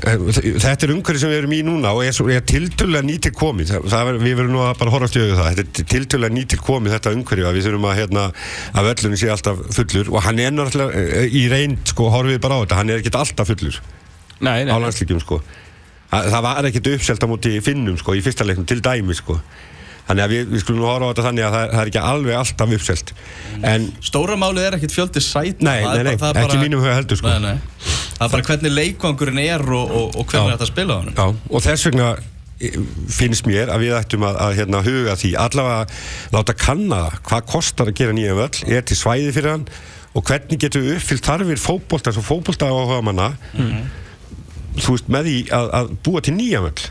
Eh, 0.07 0.21
Þetta 0.63 0.85
er 0.87 0.93
umhverfi 0.93 1.19
sem 1.19 1.29
við 1.33 1.39
erum 1.41 1.51
í 1.57 1.59
núna 1.67 1.91
og 1.91 1.99
er, 2.05 2.13
svo- 2.15 2.29
er 2.31 2.45
tiltölulega 2.47 3.03
nýtil 3.03 3.33
komið. 3.35 3.73
Það, 3.73 3.89
það, 3.91 4.11
er- 4.13 4.21
Við 4.23 4.35
verum 4.39 4.53
nú 4.55 4.61
að 4.63 4.77
bara 4.79 4.93
horfa 4.93 5.09
stjöðu 5.11 5.35
það. 5.35 5.49
Þetta 5.59 5.83
er 5.83 5.89
tiltölulega 5.93 6.35
nýtil 6.37 6.59
komið 6.63 6.95
þetta 6.95 7.13
umhverfi 7.17 7.45
að 7.49 7.57
við 7.59 7.67
þurfum 7.67 7.87
að 7.91 7.97
hérna, 7.99 8.23
að 8.73 8.87
völlunni 8.87 9.19
sé 9.19 9.29
alltaf 9.35 9.57
fullur. 9.75 10.11
Og 10.15 10.23
hann 10.23 10.39
er 10.39 10.51
náttúrulega 10.55 11.03
eh, 11.03 11.27
í 11.27 11.43
reynd 11.51 11.83
sko, 11.91 12.09
horfið 12.15 12.39
bara 12.47 12.55
á 12.55 12.59
þetta, 12.63 12.79
hann 12.79 12.89
er 12.95 13.01
ekkert 13.03 13.19
alltaf 13.19 13.51
fullur. 13.51 13.79
Nei, 14.47 14.57
á 14.71 14.75
landslíkjum 14.79 15.19
sko. 15.27 15.41
Það 16.07 16.31
það 16.31 16.41
var 16.47 16.63
ekkert 16.71 16.87
uppselt 16.95 17.23
á 17.23 17.27
móti 17.27 17.57
finnum 17.61 17.97
sko, 17.99 18.15
í 18.15 18.23
fyrsta 18.23 18.47
leiknum 18.47 18.65
til 18.65 18.79
dæmi 18.79 19.13
sko 19.19 19.41
Þannig 20.07 20.23
að 20.23 20.33
við, 20.33 20.43
við 20.53 20.61
skulum 20.63 20.79
nú 20.81 20.87
horfa 20.87 21.07
á 21.07 21.11
þetta 21.11 21.25
þannig 21.25 21.45
að 21.47 21.55
það, 21.57 21.65
það 21.73 21.81
er 21.81 21.89
ekki 21.91 22.03
alveg 22.11 22.37
alltaf 22.39 22.73
uppselt. 22.77 23.13
En 23.71 23.87
Stóra 24.07 24.37
málið 24.39 24.67
er 24.69 24.77
ekkit 24.77 24.95
fjöldi 24.95 25.23
sæt 25.25 25.65
Nei, 25.67 25.81
nei, 25.83 26.03
nei, 26.07 26.13
ekki 26.15 26.55
í 26.55 26.61
mínum 26.61 26.83
huga 26.83 26.95
heldur, 26.95 27.19
sko. 27.19 27.33
nei, 27.33 27.51
nei. 27.57 27.97
Það 28.17 28.23
er 28.27 28.33
bara 28.33 28.47
hvernig 28.47 28.73
leikvangurinn 28.77 29.41
er 29.43 29.65
og, 29.67 29.91
og, 29.99 30.15
og 30.21 30.31
hvernig 30.31 30.55
þetta 30.55 30.69
spila 30.71 30.95
á 30.95 30.99
hann 31.03 31.11
Já, 31.11 31.25
og 31.51 31.65
þess 31.67 31.89
vegna 31.89 32.07
eh, 32.63 32.79
finnst 33.17 33.49
mér 33.49 33.73
að 33.73 33.83
við 33.83 33.97
ættum 33.99 34.25
að, 34.29 34.39
að 34.47 34.55
hérna, 34.61 34.81
huga 34.87 35.17
því. 35.19 35.33
Allavega 35.43 35.99
láta 36.37 36.55
kanna 36.57 37.03
hvað 37.27 37.45
kostar 37.51 37.91
að 37.91 37.99
gera 37.99 38.15
nýja 38.17 38.39
völl 38.39 38.63
er 38.71 38.87
til 38.87 38.97
svæði 38.97 39.35
fyrir 39.35 39.53
hann 39.57 39.67
og 40.17 40.25
hvernig 40.25 40.63
getum 40.63 40.87
við 40.87 40.97
uppfyllt 40.97 41.27
þarfir 41.27 41.61
fótbolta 41.61 42.15
og 42.15 42.25
fótbolta 42.25 42.71
áhuga 42.71 43.03
manna 43.05 43.27
þú 44.77 44.95
veist 44.95 45.11
með 45.13 45.27
því 45.29 45.35
að, 45.57 45.67
að 45.77 45.91
búa 46.07 46.23
til 46.25 46.33
nýja 46.37 46.63
völl 46.65 46.87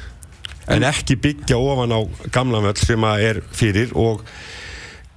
en 0.75 0.87
ekki 0.89 1.17
byggja 1.23 1.59
ofan 1.63 1.95
á 1.95 2.01
gamla 2.35 2.61
völl 2.65 2.79
sem 2.81 3.05
að 3.07 3.25
er 3.31 3.41
fyrir 3.55 3.93
og 3.95 4.23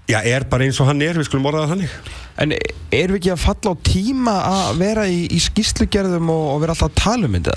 já, 0.09 0.19
er 0.23 0.45
bara 0.49 0.65
eins 0.67 0.79
og 0.81 0.89
hann 0.91 1.01
er, 1.05 1.17
við 1.19 1.29
skulum 1.29 1.49
orða 1.51 1.65
það 1.67 1.75
þannig 1.75 2.15
En 2.39 2.53
erum 2.55 3.15
við 3.17 3.19
ekki 3.19 3.31
að 3.33 3.41
falla 3.43 3.71
á 3.73 3.83
tíma 3.83 4.33
að 4.47 4.77
vera 4.79 5.01
í, 5.11 5.17
í 5.35 5.39
skýslugerðum 5.43 6.29
og, 6.31 6.43
og 6.53 6.61
vera 6.63 6.71
alltaf 6.75 6.87
að 6.93 6.99
tala 7.01 7.27
um 7.27 7.33
þetta? 7.35 7.55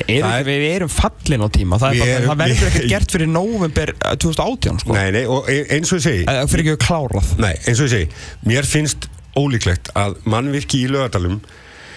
Það 0.00 0.34
er- 0.34 0.44
við, 0.46 0.64
erum 0.74 0.90
fallin 0.92 1.44
á 1.44 1.48
tíma, 1.56 1.78
það, 1.80 1.94
er 1.94 2.02
bara, 2.02 2.10
erum- 2.18 2.28
það 2.28 2.42
verður 2.42 2.68
ekkert 2.70 2.90
gert 2.92 3.14
fyrir 3.16 3.30
november 3.32 3.92
eh, 3.96 4.12
2018 4.20 4.82
sko. 4.84 4.94
Nei, 4.98 5.06
nei, 5.16 5.22
og 5.24 5.48
e- 5.50 5.64
eins 5.76 5.90
og 5.94 5.98
ég 6.02 6.04
segi 6.04 6.26
Það 6.28 6.52
fyrir 6.52 6.66
ekki 6.66 6.76
að 6.76 6.84
klárað 6.84 7.32
Nei, 7.46 7.54
eins 7.64 7.80
og 7.80 7.88
ég 7.88 7.94
segi, 7.94 8.10
mér 8.52 8.68
finnst 8.74 9.08
ólíklegt 9.40 9.90
að 9.98 10.18
mannvirki 10.30 10.84
í 10.84 10.90
lögadalum 10.92 11.40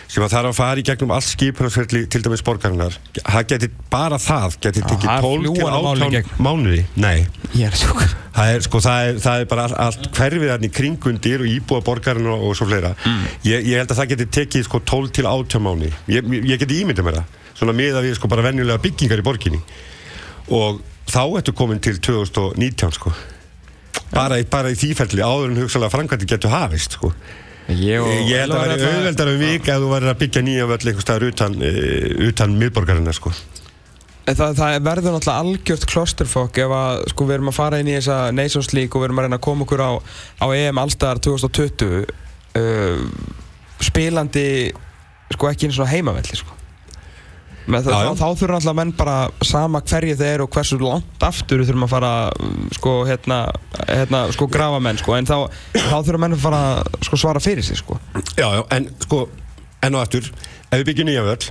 sem 0.07 0.23
að 0.25 0.33
þarf 0.35 0.49
að 0.51 0.55
fara 0.57 0.81
í 0.81 0.83
gegnum 0.85 1.11
allt 1.15 1.25
skipunarsverðli 1.27 2.01
til 2.11 2.21
dæmis 2.25 2.43
borgarinnar. 2.45 2.97
Það 3.19 3.45
geti, 3.53 3.69
bara 3.93 4.17
það 4.21 4.57
geti 4.65 4.83
tekið 4.83 5.07
það 5.07 5.15
er 5.15 5.25
12 5.25 5.43
til 5.43 5.53
fljúgandi 5.53 5.83
máli 5.83 5.99
í 5.99 6.03
18 6.03 6.13
gegn. 6.15 6.33
mánuði. 6.47 6.83
Nei, 6.95 7.27
er 7.65 7.77
það 8.33 8.51
er, 8.53 8.65
sko, 8.67 8.81
það 8.83 9.07
er, 9.09 9.19
það 9.23 9.41
er 9.43 9.49
bara 9.53 9.65
allt, 9.67 9.77
allt 9.87 10.09
hverfið 10.17 10.51
hann 10.53 10.67
í 10.67 10.71
kringundir 10.73 11.43
og 11.45 11.51
íbúa 11.53 11.81
borgarinnar 11.85 12.35
og, 12.37 12.47
og 12.51 12.55
svo 12.59 12.67
fleira. 12.69 12.93
Mm. 13.05 13.27
ég, 13.49 13.67
ég 13.71 13.81
held 13.81 13.93
að 13.93 14.01
það 14.01 14.11
geti 14.13 14.29
tekið 14.39 14.65
sko 14.69 14.81
12 14.93 15.11
til 15.19 15.29
18 15.29 15.65
mánuði. 15.67 15.93
Ég, 16.13 16.31
ég- 16.43 16.61
geti 16.63 16.81
ímyndið 16.83 17.07
mér 17.09 17.19
það 17.21 17.39
svona 17.59 17.75
miða 17.77 18.01
við 18.03 18.15
sko 18.17 18.27
bara 18.31 18.41
venjulega 18.47 18.81
byggingar 18.81 19.21
í 19.21 19.25
borginni. 19.25 19.61
Og 20.53 20.81
þá 21.07 21.21
ertu 21.39 21.53
komin 21.55 21.79
til 21.83 21.99
2019 22.03 22.91
sko. 22.97 23.13
Bara, 24.13 24.37
í- 24.41 24.45
bara 24.49 24.69
í 24.73 24.77
þýferli 24.77 25.21
áður 25.25 25.51
en 25.53 25.61
hugsalega 25.63 25.93
framkvæmdi 25.93 26.27
getur 26.29 26.51
hafist 26.53 26.97
sko 26.99 27.13
Ég, 27.71 28.01
og, 28.03 28.11
Ég 28.27 28.43
held 28.43 28.51
að 28.51 28.59
það 28.59 28.71
væri 28.73 28.87
auðveldar 28.91 29.31
um 29.31 29.41
vik 29.41 29.67
að 29.71 29.83
þú 29.83 29.91
væri 29.93 30.09
að 30.11 30.21
byggja 30.21 30.41
nýja 30.43 30.69
völl 30.69 30.79
einhvers 30.83 31.05
staðar 31.05 31.25
utan, 31.29 31.57
uh, 31.63 32.23
utan 32.27 32.55
miðborgarinnar 32.59 33.17
sko. 33.17 33.31
En 34.23 34.37
Það, 34.39 34.53
það 34.55 34.77
verður 34.85 35.15
náttúrulega 35.17 35.43
algjört 35.43 35.85
klosterfokk 35.91 36.59
ef 36.63 36.73
að 36.77 37.01
sko, 37.11 37.25
við 37.27 37.35
erum 37.37 37.51
að 37.51 37.57
fara 37.57 37.79
inn 37.83 37.89
í 37.91 37.95
þessa 37.97 38.17
Nations 38.35 38.71
League 38.71 38.95
og 38.95 39.03
við 39.03 39.09
erum 39.09 39.19
að 39.19 39.27
reyna 39.27 39.39
að 39.39 39.45
koma 39.47 39.65
okkur 39.67 39.83
á, 39.83 39.91
á 40.39 40.45
EM 40.55 40.79
allstaðar 40.79 41.19
2020 41.27 42.05
uh, 42.59 43.01
spilandi 43.83 44.45
sko 45.33 45.49
ekki 45.51 45.67
eins 45.67 45.79
og 45.83 45.91
heimavelli 45.91 46.39
sko. 46.39 46.55
Það, 47.63 47.85
Já, 47.87 47.99
já. 48.03 48.09
þá, 48.11 48.19
þá 48.19 48.39
þurfa 48.41 48.57
alltaf 48.59 48.75
menn 48.75 48.89
bara 48.97 49.17
sama 49.47 49.79
hverju 49.87 50.17
þeir 50.19 50.33
eru 50.35 50.47
og 50.47 50.55
hversu 50.57 50.79
langt 50.81 51.23
aftur 51.23 51.61
þurfum 51.63 51.85
að 51.87 51.93
fara 51.93 52.09
sko 52.75 52.95
hérna, 53.07 53.37
hérna 53.87 54.23
sko 54.35 54.47
grafa 54.51 54.81
menn 54.83 54.99
sko. 54.99 55.15
En 55.15 55.29
þá, 55.29 55.37
þá 55.77 55.95
þurfa 56.03 56.19
menn 56.25 56.35
að 56.35 56.43
fara 56.43 56.63
sko 57.07 57.19
svara 57.21 57.43
fyrir 57.43 57.63
sig 57.63 57.79
sko. 57.79 57.99
Já, 58.35 58.49
já, 58.57 58.63
en 58.75 58.89
sko 59.05 59.21
enn 59.83 59.95
og 59.99 60.03
aftur, 60.03 60.27
ef 60.73 60.79
við 60.79 60.85
byggjum 60.89 61.07
nýja 61.09 61.23
völl 61.25 61.47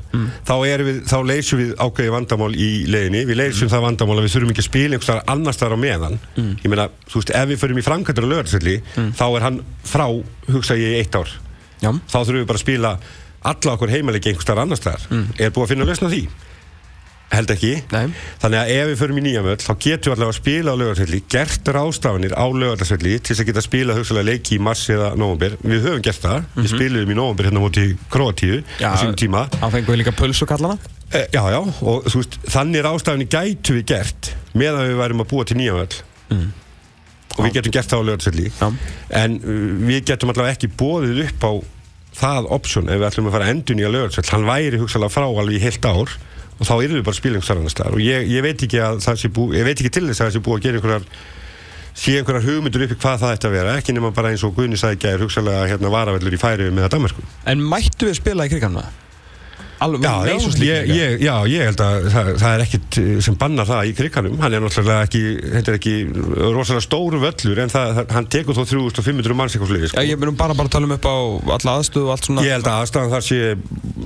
þá, 0.48 0.52
erum 0.72 0.86
við, 0.88 1.00
þá 1.10 1.16
leysum 1.28 1.58
við 1.60 1.72
ákveði 1.84 2.12
vandamál 2.14 2.52
í 2.56 2.68
leiðinni, 2.88 3.24
við 3.28 3.40
leysum 3.42 3.68
það 3.72 3.84
vandamál 3.86 4.16
að 4.18 4.24
við 4.24 4.32
þurfum 4.36 4.52
ekki 4.54 4.62
að 4.64 4.68
spila 4.68 4.96
einhvers 4.96 5.08
staðar 5.10 5.26
annars 5.34 5.58
staðar 5.60 5.76
á 5.76 5.84
meðan. 5.84 6.16
Ég 6.64 6.68
meina, 6.72 6.86
þú 7.12 7.20
veist, 7.20 7.32
ef 7.36 7.50
við 7.52 7.60
förum 7.60 7.80
í 7.82 7.84
framkvæmdur 7.88 8.24
á 8.28 8.32
lögarsvelli, 8.32 8.76
þá 9.20 9.24
er 9.28 9.44
hann 9.48 9.60
frá 9.84 10.06
hugsa 10.48 10.78
ég 10.80 10.96
eitt 11.02 11.18
ár. 11.20 11.28
Já. 11.82 11.90
þá 11.92 12.16
þurfum 12.22 12.40
við 12.40 12.48
bara 12.52 12.60
að 12.60 12.64
spila 12.64 12.90
alla 13.50 13.76
okkur 13.76 13.92
heimalegi 13.92 14.32
einhvers 14.32 14.46
staðar 14.48 14.66
annars 14.66 14.82
staðar. 14.82 15.04
Er 15.38 15.52
búið 15.52 15.66
að 15.66 15.74
finna 15.74 15.88
lausna 15.88 16.10
því? 16.12 16.22
Held 17.32 17.48
ekki. 17.54 17.70
Nei. 17.88 18.12
þannig 18.42 18.58
að 18.60 18.70
ef 18.74 18.88
við 18.90 18.98
förum 19.00 19.18
í 19.18 19.22
nýja 19.24 19.42
völl 19.46 19.54
þá 19.56 19.70
getum 19.80 20.10
við 20.10 20.14
allavega 20.18 20.32
að 20.34 20.36
spila 20.36 20.72
á 20.76 20.80
lögarsvelli 20.82 21.20
gert 21.32 21.70
ráðstafanir 21.76 22.34
á 22.36 22.44
lögarsvelli 22.44 23.14
til 23.16 23.32
þess 23.32 23.40
að 23.40 23.48
geta 23.48 23.62
spila 23.64 23.96
hugsalega 23.96 24.28
leiki 24.28 24.58
í 24.58 24.60
mars 24.60 24.82
eða 24.92 25.14
nóvember. 25.16 25.56
Við 25.64 25.86
höfum 25.86 26.04
gert 26.04 26.26
það, 26.26 26.50
við 26.58 26.68
spilum 26.74 27.14
í 27.14 27.16
nóvember 27.16 27.48
hérna 27.48 27.62
á 27.62 27.64
móti 27.64 27.86
Kroatíu 28.12 28.60
á 28.84 29.00
sínum 29.00 29.16
tíma. 29.16 29.46
Hann 29.62 29.72
fengið 29.78 30.02
líka 30.02 30.12
pulsu 30.12 30.48
kallana 30.50 30.76
e, 31.12 31.26
já 31.32 31.42
já 31.52 31.60
og 31.60 32.08
þú 32.08 32.20
veist 32.20 32.38
þannig 32.52 32.84
ráðstafanir 32.86 33.30
gætu 33.32 33.76
við 33.78 33.86
gert 33.92 34.32
meðan 34.56 34.88
við 34.88 34.98
værum 35.00 35.24
að 35.24 35.30
búa 35.32 35.46
til 35.48 35.58
nýja 35.60 35.76
völl 35.76 36.00
og 37.32 37.46
við 37.46 37.54
getum 37.58 37.74
gert 37.76 37.92
það 37.92 38.02
á 38.04 38.08
lögarsvelli 38.08 38.50
en 39.22 39.38
uh, 39.40 39.62
við 39.88 40.04
getum 40.12 40.32
allavega 40.32 40.56
ekki 40.56 40.72
bóðið 40.80 41.22
upp 41.26 41.46
á 41.48 41.52
það 42.16 42.48
option 42.54 42.90
ef 42.90 43.00
við 43.00 43.08
ætlum 43.08 43.30
að 43.30 43.36
fara 43.36 43.50
endun 43.52 43.80
í 43.80 43.86
að 43.86 43.94
lögarsvell 43.96 44.32
hann 44.34 44.48
væri 44.48 44.80
hugsalega 44.82 45.14
frá 45.14 45.26
alveg 45.26 45.58
í 45.58 45.62
heilt 45.62 45.86
ár 45.88 46.16
og 46.58 46.66
þá 46.68 46.74
erum 46.76 46.98
við 46.98 47.06
bara 47.06 47.16
að 47.40 47.70
staðar 47.72 47.96
og 47.96 48.02
ég, 48.04 48.26
ég 48.30 48.44
veit 48.44 48.64
ekki 48.66 48.80
að 48.82 49.00
það 49.02 49.20
sé 49.22 49.30
búið 49.32 49.56
ég 49.58 49.68
veit 49.68 49.78
ekki 49.78 49.92
til 49.96 50.04
þess 50.08 50.20
að 50.20 50.28
það 50.28 50.34
sé 50.36 50.42
búið 50.46 50.58
að 50.58 50.66
gera 50.66 50.80
einhverjar 50.80 51.06
sé 51.92 52.16
einhverjar 52.18 52.46
hugmyndur 52.48 52.84
upp 52.86 52.94
í 52.94 52.98
hvað 53.02 53.22
það 53.22 53.34
ætti 53.36 53.48
að 53.48 53.56
vera 53.56 53.76
ekki 53.80 53.96
nema 53.96 54.12
bara 54.16 54.32
eins 54.32 54.44
og 54.46 54.54
Guðni 54.56 54.78
sagði 54.80 55.00
gæður 55.02 55.26
hugsalega 55.26 55.70
hérna 55.72 55.92
varavellur 55.92 56.36
í 56.36 56.40
færi 56.40 56.68
með 56.72 56.88
að 56.88 56.94
Danmarku 56.96 57.24
En 57.52 57.64
mættu 57.72 58.08
við 58.08 58.20
spila 58.20 58.46
í 58.48 58.52
kriganum 58.52 58.80
það? 58.80 59.01
Alveg, 59.82 60.04
Já, 60.06 60.14
já, 60.28 60.34
ég, 60.62 60.90
ég, 60.92 61.16
já, 61.26 61.34
ég 61.50 61.66
held 61.70 61.82
að 61.82 62.08
það, 62.12 62.30
það 62.42 62.56
er 62.56 62.64
ekkit 62.66 62.98
eh, 63.02 63.12
sem 63.26 63.38
bannar 63.40 63.68
það 63.68 63.90
í 63.90 63.94
kriganum 63.98 64.38
hann 64.42 64.56
er 64.56 64.62
náttúrulega 64.62 65.08
ekki, 65.08 65.22
þetta 65.56 65.72
er 65.72 65.78
ekki 65.80 65.94
rosalega 66.54 66.84
stóru 66.86 67.22
völlur 67.22 67.62
en 67.64 67.72
það, 67.72 68.02
hann 68.14 68.28
tekur 68.32 68.58
þó 68.58 68.64
3500 68.72 69.38
manns 69.38 69.56
eitthvað 69.56 69.72
Já, 69.82 69.90
sko. 69.92 70.04
ég 70.06 70.20
myndum 70.20 70.38
bara 70.38 70.56
bara 70.58 70.72
tala 70.72 70.88
um 70.88 70.94
upp 70.96 71.08
á 71.08 71.16
alla 71.58 71.76
aðstöðu 71.80 72.06
og 72.06 72.14
allt 72.14 72.28
svona. 72.28 72.44
Ég 72.46 72.56
held 72.56 72.68
að 72.68 72.82
aðstæðan 72.84 73.12
þar 73.16 73.26
sé, 73.26 73.40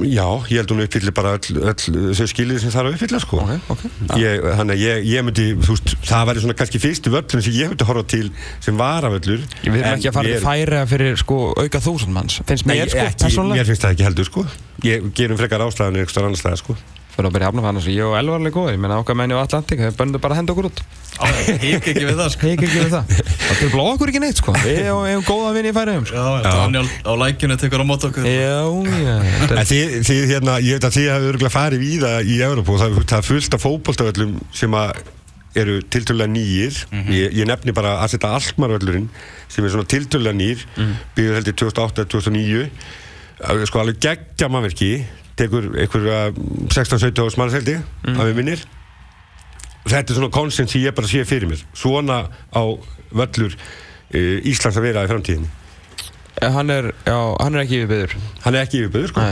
já, 0.05 0.27
ég 0.51 0.59
held 0.61 0.73
hún 0.75 0.83
uppfyllir 0.85 1.15
bara 1.17 1.33
öll, 1.37 1.61
öll 1.71 2.13
þau 2.19 2.27
skilið 2.31 2.61
sem 2.63 2.73
þarf 2.75 2.91
að 2.91 2.97
uppfylla, 2.97 3.21
sko. 3.23 3.41
Ok, 3.43 3.73
ok. 3.77 3.85
Ég, 4.23 4.45
þannig 4.59 4.75
að 4.77 4.83
ég, 4.83 5.07
ég 5.13 5.27
myndi, 5.27 5.47
veist, 5.67 5.95
það 6.07 6.27
væri 6.31 6.45
svona 6.45 6.57
kannski 6.61 6.81
fyrstu 6.83 7.13
völlun 7.15 7.45
sem 7.47 7.57
ég 7.57 7.73
myndi 7.73 7.89
horfa 7.89 8.05
til 8.15 8.31
sem 8.65 8.77
varavöllur. 8.81 9.47
Ég 9.63 9.71
við 9.73 9.81
erum 9.83 9.97
ekki 9.97 10.11
að 10.13 10.19
fara 10.19 10.35
erum- 10.35 10.47
færi 10.51 10.83
fyrir 10.93 11.21
sko 11.23 11.41
auka 11.57 11.83
þúsund 11.83 12.15
manns 12.17 12.41
Finnst 12.47 12.67
Nei, 12.67 12.77
mér 12.81 12.93
sko, 12.93 13.07
ekki, 13.07 13.33
mér 13.55 13.67
finnst 13.71 13.87
það 13.87 13.97
ekki 13.97 14.09
heldur, 14.11 14.31
sko. 14.31 14.47
Ég 14.85 15.11
gerum 15.17 15.41
frekar 15.41 15.65
ástæðan 15.67 16.01
einhverstað 16.03 16.29
annars 16.31 16.45
staðar, 16.45 16.63
sko. 16.63 16.77
Fyrir 17.17 17.31
að 17.31 17.37
byrja 17.37 17.49
hafna 17.49 17.63
fann 17.65 17.79
ég 17.89 18.05
og 18.05 18.15
Elvar 18.19 18.37
er 18.37 18.43
alveg 18.43 18.53
góður 18.53 18.75
Ég 18.75 18.81
meina 18.83 18.97
okkar 19.01 19.17
menni 19.17 19.37
á 19.37 19.41
Atlantik 19.41 19.81
Þeir 19.81 19.95
böndu 19.97 20.19
bara 20.21 20.37
að 20.37 20.41
henda 20.43 20.53
okkur 20.53 20.67
út. 20.69 20.83
Hík 21.63 21.87
ekki 21.93 22.05
við 22.05 22.19
það 22.19 22.29
sko. 22.35 22.51
Hik 22.51 22.65
ekki 22.67 22.81
við 22.83 22.91
það. 22.93 23.05
Það 23.47 23.61
til 23.63 23.71
blóð 23.73 23.89
okkur 23.95 24.13
ekki 24.13 24.21
neitt 24.21 24.41
sko. 24.43 24.53
Við 24.61 24.81
hefum 24.85 25.25
góða 25.25 25.53
vinni 25.57 25.73
í 25.73 25.77
færiðum 25.77 26.05
sko. 26.11 26.21
Já, 26.21 26.45
Daniel 26.45 26.89
á 27.09 27.13
lækjunu 27.23 27.57
tekur 27.63 27.85
á 27.85 27.87
mót 27.89 28.05
okkur. 28.11 28.29
Já, 28.29 28.61
já 29.01 29.17
þetta 29.41 29.59
En 29.63 29.69
þið, 29.71 30.21
hérna, 30.33 30.55
ég 30.61 30.77
veit 30.77 30.89
að 30.91 30.97
þið 30.99 31.09
hafið 31.15 31.29
örgulega 31.33 31.57
farið 31.57 31.85
víða 31.87 32.13
í 32.21 32.37
Európa 32.45 32.75
og 32.75 32.81
það, 32.83 32.91
það 33.07 33.21
er 33.23 33.29
fullt 33.31 33.57
af 33.57 33.65
fótboltavöllum 33.65 34.33
sem 34.61 34.77
að 34.77 34.89
eru 35.57 35.81
tiltölulega 35.89 36.33
nýjir 36.33 36.75
ég, 37.09 37.33
ég 37.33 37.47
nefni 37.49 37.73
bara 37.77 37.95
að 38.03 38.11
setja 38.13 38.33
Alkmarvöllurinn 38.37 39.09
sem 39.49 39.65
er 39.65 39.71
svona 39.73 39.89
tiltölulega 39.89 40.37
nýr 40.37 40.65
mm. 40.77 40.93
byggður 41.17 41.37
heldur 41.39 41.57
2008-2009 41.63 43.65
sko 43.71 43.81
alveg 43.81 43.97
geggja 44.05 44.47
mannverki 44.53 44.91
tekur 45.37 45.69
einhverja 45.77 46.21
16-17 46.73 47.23
árs 47.25 47.37
mannseldi 47.41 47.77
mm. 47.79 48.21
við 48.21 48.39
minnir. 48.39 48.65
Þetta 49.87 50.13
er 50.13 50.19
svona 50.19 50.33
konsent 50.35 50.73
sem 50.73 50.83
ég 50.83 50.97
bara 50.97 51.11
sé 51.11 51.23
fyrir 51.29 51.51
mér. 51.51 51.63
Svona 51.77 52.25
á 52.51 52.63
völlur 53.15 53.55
e, 54.11 54.41
Íslands 54.51 54.81
að 54.81 54.89
vera 54.89 55.05
í 55.07 55.11
framtíðinni. 55.13 55.53
Eh, 56.41 56.51
Hann 56.53 56.73
er, 56.73 56.91
já, 57.07 57.19
hann 57.41 57.55
er 57.55 57.63
ekki 57.63 57.83
yfirbyður. 57.83 58.17
Hann 58.45 58.57
er 58.57 58.67
ekki 58.67 58.83
yfirbyrður 58.83 59.13
sko. 59.15 59.27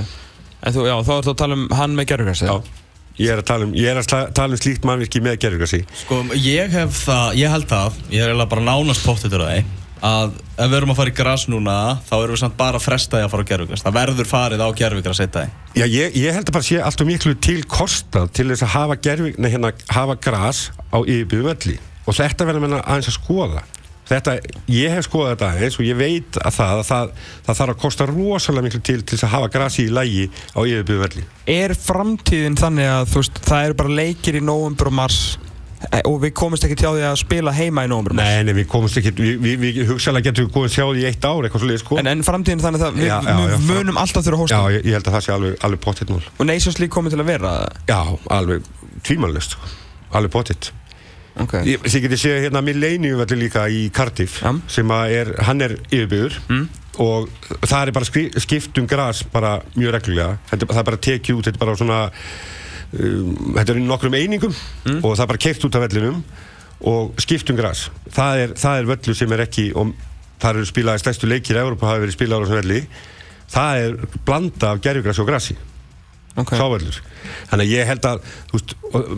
En 0.64 0.76
þú, 0.76 0.86
já, 0.88 0.94
þá 1.04 1.12
ertu 1.18 1.34
að 1.34 1.40
tala 1.42 1.58
um 1.58 1.64
hann 1.76 1.96
með 1.98 2.06
gerðurkast 2.12 2.46
Já, 2.46 2.54
ég 3.18 3.34
er 3.34 3.42
að 3.42 3.48
tala 3.50 3.66
um, 3.66 3.74
ég 3.76 3.90
er 3.90 4.00
að 4.00 4.30
tala 4.38 4.56
um 4.56 4.60
slíkt 4.60 4.86
mannvirki 4.88 5.20
með 5.24 5.40
gerðurgasi. 5.42 5.82
Sko, 6.04 6.22
ég 6.38 6.72
hef 6.72 7.00
það, 7.04 7.40
ég 7.42 7.52
held 7.52 7.66
það. 7.72 7.98
Ég 8.14 8.22
er 8.22 8.32
eiginlega 8.32 8.52
bara 8.54 8.68
nánast 8.70 9.04
pottitur 9.04 9.44
að 9.44 9.56
því 9.56 9.83
að 10.04 10.34
ef 10.58 10.68
við 10.68 10.76
erum 10.78 10.92
að 10.92 10.98
fara 11.00 11.12
í 11.12 11.16
gras 11.16 11.46
núna 11.48 11.76
þá 12.04 12.14
erum 12.18 12.34
við 12.34 12.42
samt 12.42 12.58
bara 12.58 12.80
að 12.80 12.86
fresta 12.86 13.18
því 13.18 13.26
að 13.26 13.32
fara 13.32 13.46
á 13.46 13.50
gerfugras 13.50 13.84
það 13.86 13.96
verður 13.98 14.30
farið 14.30 14.64
á 14.64 14.68
gerfugras 14.80 15.22
eitt 15.24 15.34
dag 15.34 15.62
Já, 15.74 15.86
ég, 15.88 16.14
ég 16.14 16.36
held 16.36 16.46
að 16.46 16.54
bara 16.54 16.66
sé 16.68 16.78
alltaf 16.78 17.08
miklu 17.08 17.34
til 17.42 17.60
kostnað 17.66 18.28
til 18.36 18.46
þess 18.52 18.66
að 18.66 18.74
hafa, 18.76 18.98
gerfi, 19.02 19.32
nei, 19.40 19.50
hérna, 19.54 19.72
hafa 19.90 20.14
gras 20.22 20.68
á 20.94 21.02
yfirbyggum 21.02 21.50
öllu 21.54 21.78
og 22.04 22.18
þetta 22.18 22.46
verður 22.48 22.66
menna 22.66 22.82
aðeins 22.84 23.08
að 23.08 23.16
skoða. 23.16 23.64
Þetta, 24.04 24.34
ég 24.68 24.92
hef 24.92 25.06
skoðað 25.06 25.30
þetta 25.30 25.46
aðeins 25.48 25.76
og 25.80 25.86
ég 25.86 25.96
veit 25.96 26.36
að 26.36 26.56
það, 26.58 26.72
að 26.74 26.88
það, 26.90 27.12
það 27.46 27.58
þarf 27.60 27.72
að 27.72 27.78
kosta 27.80 28.06
rosalega 28.10 28.66
miklu 28.66 28.80
til 28.84 28.98
til 29.00 29.16
þess 29.16 29.24
að 29.24 29.32
hafa 29.32 29.48
grasi 29.54 29.86
í 29.86 29.94
lægi 29.96 30.26
á 30.28 30.60
yfirbyggum 30.60 31.06
öllu 31.06 31.24
Er 31.54 31.72
framtíðin 31.78 32.58
þannig 32.60 32.90
að 32.90 33.14
veist, 33.14 33.40
það 33.48 33.70
eru 33.70 33.78
bara 33.80 33.96
leikir 34.02 34.36
í 34.36 34.44
nóvembur 34.44 34.92
og 34.92 34.96
mars 35.00 35.22
og 36.08 36.16
við 36.22 36.32
komumst 36.38 36.64
ekki 36.66 36.76
til 36.80 36.88
á 36.88 36.92
því 36.94 37.04
að 37.10 37.16
spila 37.20 37.52
heima 37.54 37.84
í 37.84 37.90
mars 37.92 38.16
Nei, 38.18 38.42
nei, 38.46 38.52
við 38.60 38.66
komumst 38.72 38.98
ekki, 39.00 39.12
við, 39.18 39.34
við, 39.44 39.56
við 39.64 39.80
hugsaðlega 39.90 40.28
getum 40.30 40.46
við 40.48 40.52
komið 40.56 40.74
sjá 40.76 40.84
því 40.90 41.02
í 41.02 41.08
eitt 41.10 41.24
ár 41.28 41.44
eitthvað 41.48 41.64
svolítið 41.64 41.82
sko. 41.84 41.98
En, 42.00 42.10
en 42.12 42.22
framtíðin 42.26 42.62
þannig 42.64 42.84
að 42.86 42.98
við, 43.00 43.08
Já, 43.10 43.16
já, 43.26 43.34
já, 43.54 43.58
munum 43.68 44.00
alltaf 44.04 44.24
þurfa 44.28 44.40
hósta. 44.44 44.60
Já, 44.60 44.76
ég, 44.78 44.86
ég 44.88 44.96
held 44.98 45.10
að 45.10 45.16
það 45.18 45.26
sé 45.26 45.34
alveg, 45.34 45.58
alveg 45.68 45.82
pottitt 45.84 46.12
mál 46.14 46.22
og 46.38 46.48
Nations 46.48 46.78
League 46.80 46.94
komið 46.94 47.16
til 47.16 47.20
að 47.24 47.30
vera? 47.34 47.52
Já, 47.90 48.00
alveg 48.38 48.70
tvímannlust 49.04 49.56
sko. 49.58 49.72
alveg 50.14 50.32
pottitt. 50.34 50.70
Okay. 51.42 51.64
Ég, 51.66 51.82
þið 51.82 52.04
getið 52.06 52.20
séð 52.22 52.36
hérna 52.44 52.60
Millennium 52.62 53.18
vellir 53.18 53.40
líka 53.40 53.64
í 53.66 53.88
Cardiff 53.90 54.36
sem 54.70 54.90
er, 55.10 55.32
hann 55.48 55.60
er 55.66 55.74
yfirbyður 55.90 56.36
Mm. 56.46 56.68
og 57.02 57.26
það 57.66 57.88
er 57.88 57.90
bara 57.96 58.06
skri, 58.06 58.28
skipt 58.38 58.78
um 58.78 58.86
gras 58.86 59.24
bara 59.32 59.56
mjög 59.74 59.96
reglulega. 59.96 60.36
Þetta, 60.52 60.68
það 60.70 60.78
er 60.84 60.86
bara 60.92 61.00
tekið 61.08 61.40
út, 61.40 61.48
þetta 61.48 61.58
er 61.58 61.64
bara 61.64 61.74
svona 61.80 61.98
um, 63.00 63.34
þetta 63.56 63.74
er 63.74 63.82
nokkrum 63.84 64.16
einingum 64.18 64.54
Mm. 64.84 65.00
og 65.02 65.14
það 65.16 65.22
er 65.24 65.30
bara 65.32 65.42
keift 65.46 65.64
út 65.64 65.76
af 65.78 65.84
vellinum 65.86 66.22
og 66.84 67.20
skipt 67.22 67.50
um 67.50 67.56
gras. 67.56 67.86
Það 68.12 68.40
er, 68.42 68.56
það 68.60 68.78
er 68.78 68.88
völlu 68.90 69.14
sem 69.16 69.32
er 69.32 69.44
ekki 69.46 69.68
og 69.74 69.94
það 70.42 70.50
eru 70.58 70.66
spilaði 70.68 71.00
stærstu 71.04 71.28
leikir 71.30 71.56
í 71.56 71.62
Európa 71.62 71.88
hafa 71.88 72.02
verið 72.02 72.16
spilaði 72.18 72.36
á 72.36 72.44
þessum 72.44 72.60
velli. 72.60 72.80
Það 73.54 73.84
er 73.84 73.94
blanda 74.26 74.72
af 74.74 74.82
gerfugrasi 74.84 75.24
og 75.24 75.30
grasi. 75.30 75.56
Okay. 76.34 76.58
sáverlur 76.58 76.96
þannig 77.46 77.62
að 77.62 77.70
ég 77.70 77.86
held 77.86 78.06
að 78.08 78.24
veist, 78.50 78.72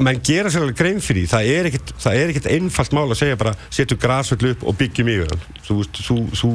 menn 0.05 0.19
gera 0.21 0.51
sér 0.53 0.67
alveg 0.67 0.77
grein 0.77 0.99
fyrir 1.01 1.25
það 1.31 1.47
er 1.49 1.69
ekkit, 1.71 1.93
það 2.03 2.17
er 2.21 2.33
ekkit 2.35 2.49
einfalt 2.53 2.93
mál 2.93 3.07
að 3.07 3.17
segja 3.23 3.39
bara 3.41 3.55
setju 3.73 3.97
grasvöll 4.03 4.51
upp 4.51 4.67
og 4.69 4.77
byggjum 4.77 5.09
yfir 5.15 5.33
þú 5.65 5.77
þú, 5.97 6.17
þú, 6.37 6.51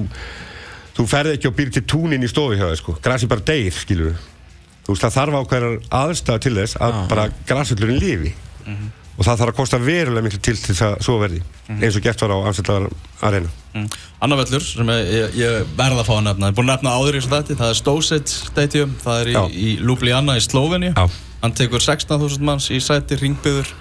þú 0.99 1.05
ferð 1.09 1.33
ekki 1.33 1.49
og 1.49 1.55
býr 1.57 1.71
til 1.73 1.81
túnin 1.89 2.21
í 2.21 2.29
stofi 2.29 2.59
hjá 2.59 2.67
það 2.67 2.77
sko. 2.77 2.93
Grasi 3.01 3.31
bara 3.31 3.41
deyr, 3.49 3.73
skilur 3.73 4.13
þú 4.13 4.30
veist, 4.91 5.05
það 5.05 5.17
þarf 5.17 5.37
ákveðar 5.41 5.77
aðstæða 6.01 6.43
til 6.45 6.55
þess 6.59 6.79
að 6.79 6.97
Já, 6.97 7.03
bara 7.11 7.27
grasvöllurinn 7.49 8.01
lifi. 8.01 8.33
Og 9.19 9.25
það 9.27 9.41
þarf 9.41 9.51
að 9.51 9.57
kosta 9.57 9.77
verulega 9.81 10.23
miklu 10.25 10.39
til 10.41 10.55
til 10.57 10.71
þess 10.73 10.85
að 10.87 10.93
svo 11.05 11.17
verði 11.21 11.41
eins 11.71 11.97
og 11.97 12.03
gert 12.05 12.21
var 12.23 12.31
á 12.33 12.37
Amsterdam 12.49 12.87
Arena. 13.21 13.49
Mm. 13.75 13.87
Annar 14.23 14.39
völlur 14.41 14.63
sem 14.65 14.89
ég, 14.91 15.11
ég, 15.13 15.35
ég 15.39 15.67
verð 15.77 16.01
að 16.01 16.07
fá 16.07 16.13
að 16.15 16.23
nefna 16.25 16.49
ég 16.49 16.51
er 16.51 16.57
búin 16.57 16.71
að 16.71 16.79
nefna 16.79 16.95
áður 16.97 17.17
í 17.17 17.21
þessu 17.21 17.31
þætti 17.31 17.57
það 17.59 17.69
er 17.71 17.77
Stosec 17.79 18.33
Stadium 18.33 18.95
það 19.03 19.21
er 19.21 19.29
í, 19.31 19.35
í 19.51 19.69
Ljubljana 19.79 20.35
í 20.39 20.43
Slovenia 20.43 20.91
Já. 20.97 21.05
hann 21.43 21.55
tekur 21.55 21.83
16.000 21.85 22.47
manns 22.49 22.67
í 22.73 22.81
sæti 22.83 23.19
ringbyður 23.21 23.71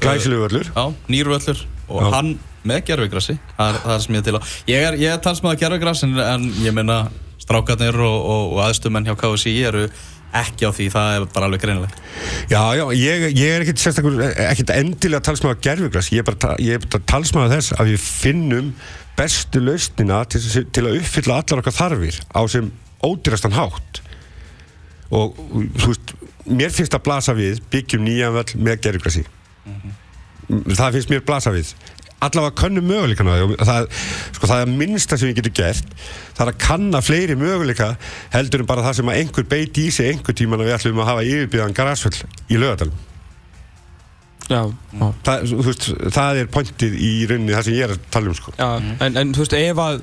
glæsilegu 0.00 0.44
völlur. 0.48 0.70
Já, 0.74 0.84
nýr 1.08 1.32
völlur 1.32 1.64
og 1.88 2.04
Já. 2.04 2.10
hann 2.18 2.30
með 2.68 2.84
gerfugrassi 2.90 3.38
það 3.56 3.80
það 3.86 3.96
er 3.96 4.04
sem 4.04 4.18
ég 4.18 4.26
til 4.26 4.36
á 4.36 4.40
ég 4.68 4.86
er, 4.90 5.00
er 5.14 5.24
talsmaður 5.24 5.62
gerfugrass 5.64 6.04
en, 6.04 6.16
en 6.20 6.48
ég 6.60 6.76
minna 6.76 7.02
strákarnir 7.40 7.96
og, 7.96 8.18
og, 8.20 8.52
og 8.52 8.64
aðstumenn 8.66 9.08
hjá 9.08 9.16
KSI 9.18 9.56
eru 9.70 9.86
ekki 10.40 10.68
á 10.68 10.70
því, 10.74 10.86
það 10.94 11.14
er 11.14 11.26
bara 11.34 11.48
alveg 11.48 11.62
greinilegt. 11.64 12.02
Já, 12.50 12.60
já, 12.78 12.84
ég, 12.94 13.26
ég 13.34 13.54
er 13.54 13.64
ekkert 13.64 13.82
sérstakur, 13.82 14.18
ekkert 14.46 14.74
endilega 14.76 15.24
talsmaður 15.26 15.62
gerfugras, 15.66 16.10
ég 16.14 16.22
er 16.22 16.28
bara, 16.28 16.54
ég 16.62 16.78
er 16.78 16.86
bara 16.86 17.08
talsmaður 17.14 17.56
þess 17.56 17.74
að 17.76 17.92
við 17.92 18.04
finnum 18.04 18.70
bestu 19.18 19.64
lausnina 19.64 20.22
til, 20.30 20.42
til 20.70 20.86
að 20.86 21.00
uppfylla 21.00 21.40
allar 21.42 21.64
okkar 21.64 21.76
þarfir 21.76 22.20
á 22.30 22.40
sem 22.52 22.70
ódýrastan 23.04 23.56
hátt. 23.56 24.02
Og 25.10 25.34
þú 25.80 25.90
veist, 25.90 26.14
mér 26.46 26.72
finnst 26.74 26.94
að 26.94 27.04
blasa 27.08 27.34
við 27.36 27.58
byggjum 27.72 28.06
nýjan 28.06 28.36
völl 28.36 28.62
með 28.62 28.84
gerfugrasi 28.86 29.26
það 30.50 30.96
finnst 30.96 31.12
mér 31.12 31.24
blasa 31.26 31.52
við 31.54 31.72
allavega 32.20 32.56
könnum 32.60 32.88
möguleikana 32.90 33.36
og 33.46 33.54
það, 33.58 33.90
sko, 34.36 34.50
það 34.50 34.64
er 34.64 34.72
minnsta 34.82 35.18
sem 35.20 35.30
við 35.30 35.40
getum 35.40 35.58
gert. 35.60 35.94
Það 36.36 36.46
er 36.46 36.52
að 36.54 36.64
kanna 36.64 37.04
fleiri 37.04 37.36
möguleika 37.40 37.92
heldur 38.34 38.64
en 38.64 38.70
bara 38.70 38.86
það 38.88 38.98
sem 39.00 39.12
að 39.12 39.22
einhver 39.22 39.48
beiti 39.52 39.86
í 39.88 39.94
sig 39.94 40.10
einhver 40.14 40.36
tíman 40.36 40.62
að 40.62 40.70
við 40.70 40.78
ætlum 40.78 41.04
að 41.04 41.14
hafa 41.14 41.28
yfirbyrðan 41.28 41.78
garasvöll 41.80 42.18
í 42.50 42.60
lögadalum 42.60 43.06
já, 44.50 44.60
já. 44.66 45.06
það, 45.24 45.46
þú 45.50 45.64
veist, 45.68 45.88
það 46.16 46.40
er 46.40 46.50
pointið 46.54 46.96
í 46.98 47.10
rauninni 47.30 47.54
það 47.54 47.66
sem 47.66 47.76
ég 47.76 47.86
er 47.86 47.94
að 47.94 48.06
tala 48.14 48.30
um 48.30 48.36
sko. 48.36 48.54
Já, 48.58 48.68
en, 49.06 49.18
en 49.22 49.34
þú 49.36 49.44
veist, 49.44 49.56
ef 49.58 49.82
að 49.84 49.98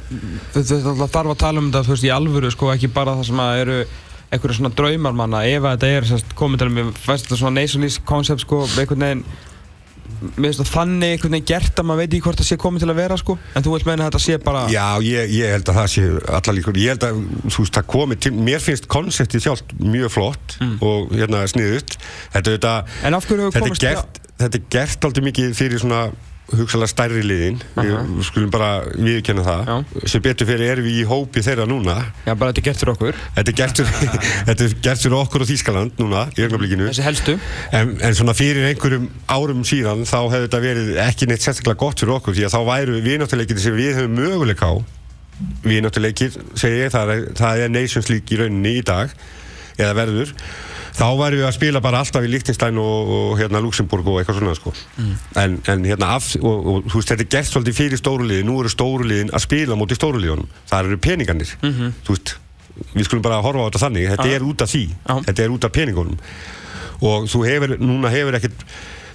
veist, 0.55 0.73
það 0.73 1.03
þarf 1.15 1.33
að 1.33 1.39
tala 1.43 1.63
um 1.63 1.69
þetta, 1.69 1.83
þú 1.87 1.95
veist, 1.95 2.07
í 2.07 2.13
alvöru, 2.15 2.51
sko, 2.53 2.71
ekki 2.73 2.91
bara 2.95 3.17
það 3.19 3.29
sem 3.31 3.43
að 3.43 3.61
eru 3.63 3.79
einhverju 4.27 4.57
svona 4.57 4.73
draumar 4.75 5.15
manna 5.15 5.43
ef 5.47 5.63
að 5.63 5.75
þetta 5.75 5.91
er 5.97 6.09
sérst, 6.09 6.33
komið 6.39 6.63
til 6.63 6.69
að 6.69 6.89
fæst 6.99 7.27
þetta 7.27 7.39
svona 7.41 7.61
nationalist 7.61 8.01
concept 8.07 8.43
sko, 8.43 8.63
einhvern 8.75 9.05
veginn 9.05 9.23
það 10.37 10.71
þannig 10.71 11.15
einhvern 11.15 11.35
veginn 11.37 11.49
gert 11.51 11.81
að 11.81 11.87
maður 11.89 12.01
veit 12.03 12.09
ekki 12.11 12.25
hvort 12.27 12.41
það 12.41 12.49
sé 12.49 12.59
komið 12.61 12.83
til 12.83 12.91
að 12.91 12.99
vera 13.01 13.17
sko. 13.21 13.37
En 13.53 13.65
þú 13.65 13.73
vilt 13.75 13.89
meina 13.89 14.05
að 14.05 14.09
þetta 14.09 14.23
sé 14.25 14.37
bara 14.43 14.63
Já, 14.73 14.85
ég, 15.05 15.33
ég 15.37 15.55
held 15.55 15.71
að 15.71 15.79
það 15.81 15.89
sé 15.95 16.05
allar 16.39 16.57
líkur. 16.57 16.79
Ég 16.81 16.95
held 16.95 17.07
að, 17.07 17.19
þú 17.47 17.65
veist, 17.65 17.75
það 17.77 17.89
komið 17.95 18.23
til 18.25 18.33
Mér 18.37 18.63
finnst 18.63 18.89
konseptið 18.91 19.45
sjálft 19.47 19.75
mjög 19.81 20.13
flott 20.17 20.57
og 20.81 21.13
hérna 21.15 21.43
sniðut 21.49 21.97
Þetta 22.33 22.55
þetta 22.57 22.73
þetta 23.57 23.91
er 23.91 24.01
þetta 24.37 24.57
er 24.57 24.65
gert 24.73 25.07
aldrei 25.07 25.23
mikið 25.31 25.53
fyrir 25.57 25.81
svona 25.81 26.07
hugsalega 26.51 26.89
stærri 26.91 27.23
liðin. 27.25 27.59
Við 27.75 28.21
skulum 28.27 28.51
bara 28.53 28.69
viðkenna 28.93 29.43
það. 29.45 29.67
Já. 29.67 30.05
sem 30.13 30.23
betur 30.23 30.47
fyrir 30.49 30.71
erum 30.73 30.87
við 30.87 30.99
í 31.01 31.05
hópi 31.09 31.43
þeirra 31.45 31.67
núna. 31.69 31.97
Já, 32.25 32.33
bara 32.33 32.51
þetta 32.51 32.61
er 32.61 32.67
gert 32.67 32.81
fyrir 32.83 32.93
okkur. 32.93 33.21
Þetta 33.35 33.53
er 33.53 33.57
gert 33.61 33.81
fyrir, 33.81 34.27
þetta 34.49 34.67
er 34.67 34.75
gert 34.87 35.03
fyrir 35.03 35.17
okkur 35.19 35.45
og 35.45 35.51
Þískaland 35.51 36.01
núna 36.01 36.25
í 36.37 36.45
ögnablikinu 36.47 36.89
Þessi 36.89 37.07
helstu. 37.07 37.37
En, 37.75 37.95
en 37.99 38.17
svona 38.17 38.35
fyrir 38.37 38.69
einhverjum 38.69 39.09
árum 39.31 39.65
síðan 39.67 40.05
þá 40.07 40.19
hefði 40.21 40.45
þetta 40.45 40.61
verið 40.67 40.93
ekki 41.07 41.29
neitt 41.31 41.43
sérstaklega 41.43 41.81
gott 41.83 42.03
fyrir 42.03 42.15
okkur 42.17 42.37
því 42.37 42.47
að 42.47 42.55
þá 42.55 42.61
væru 42.71 43.01
viðnáttuleikir 43.07 43.61
sem 43.63 43.77
við 43.77 43.99
höfum 43.99 44.17
möguleika 44.21 44.71
á 44.71 44.75
viðnáttuleikir, 45.67 46.39
segi 46.57 46.79
ég, 46.81 46.93
það 46.93 47.11
er, 47.13 47.27
það 47.37 47.63
er 47.63 47.73
Nations 47.73 48.09
League 48.09 48.33
í 48.33 48.39
rauninni 48.39 48.79
í 48.79 48.85
dag 48.85 49.11
eða 49.77 49.93
verður 49.99 50.33
þá 50.97 51.05
værum 51.19 51.41
við 51.41 51.47
að 51.47 51.55
spila 51.57 51.81
bara 51.83 52.01
alltaf 52.01 52.25
í 52.25 52.31
Liechtenstein 52.31 52.79
og, 52.81 53.11
og 53.17 53.31
hérna 53.39 53.61
Luxemburg 53.63 54.07
og 54.09 54.19
eitthvað 54.21 54.39
svona 54.39 54.57
sko. 54.57 54.73
en, 55.37 55.59
en 55.69 55.85
hérna 55.85 56.11
af, 56.17 56.31
og, 56.41 56.67
og 56.73 56.89
þú 56.89 56.99
veist 57.01 57.13
þetta 57.13 57.25
er 57.27 57.31
gert 57.37 57.51
svolítið 57.51 57.77
fyrir 57.77 58.01
stóruliðin 58.01 58.49
nú 58.49 58.57
eru 58.63 58.73
stóruliðin 58.73 59.33
að 59.33 59.45
spila 59.45 59.77
mútið 59.79 60.01
stóruliðunum 60.01 60.51
það 60.69 60.91
eru 60.91 60.99
peningarnir. 61.07 61.55
Þú 61.61 62.15
veist, 62.15 62.35
við 62.93 63.09
skulum 63.09 63.25
bara 63.25 63.41
horfa 63.45 63.65
á 63.65 63.67
þetta 63.69 63.83
þannig. 63.85 64.11
Þetta 64.15 64.29
er 64.35 64.45
út 64.47 64.65
af 64.65 64.73
því, 64.73 64.85
Já. 64.93 65.15
þetta 65.29 65.43
er 65.45 65.53
út 65.55 65.67
af 65.67 65.75
peningunum. 65.77 66.19
Og 67.07 67.27
þú 67.29 67.43
hefur, 67.45 67.75
núna 67.81 68.09
hefur 68.13 68.37
ekkert 68.39 68.65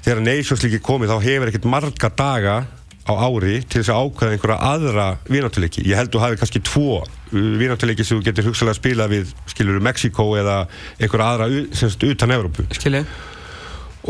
þegar 0.02 0.22
Nations 0.26 0.62
League 0.64 0.78
er 0.78 0.86
komið 0.86 1.12
þá 1.12 1.18
hefur 1.26 1.50
ekkert 1.50 1.68
marga 1.70 2.10
daga 2.18 2.56
á 3.02 3.12
ári 3.18 3.56
til 3.66 3.80
þess 3.82 3.90
að 3.90 4.00
ákvæða 4.06 4.34
einhverja 4.36 4.58
aðra 4.72 5.06
vináttuleiki 5.26 5.82
ég 5.88 5.98
held 5.98 6.12
þú 6.14 6.20
hafi 6.22 6.38
kannski 6.42 6.60
tvo 6.68 7.00
vináttuleiki 7.32 8.04
sem 8.06 8.20
þú 8.20 8.26
getur 8.28 8.46
hugsalega 8.50 8.76
að 8.76 8.80
spila 8.80 9.06
við 9.10 9.32
skilur 9.50 9.80
Mexiko 9.82 10.26
eða 10.38 10.58
einhverja 11.00 11.30
aðra 11.32 11.48
u- 11.50 11.68
sem 11.74 11.90
sagt 11.90 12.04
utan 12.06 12.30
Evrópu. 12.36 12.66
Skilji. 12.76 13.02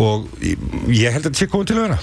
Og 0.02 0.28
ég, 0.40 0.56
ég 0.88 1.12
held 1.12 1.24
að 1.26 1.30
þetta 1.30 1.40
sé 1.40 1.48
komið 1.52 1.70
til 1.72 1.78
að 1.78 1.86
vera 1.86 1.98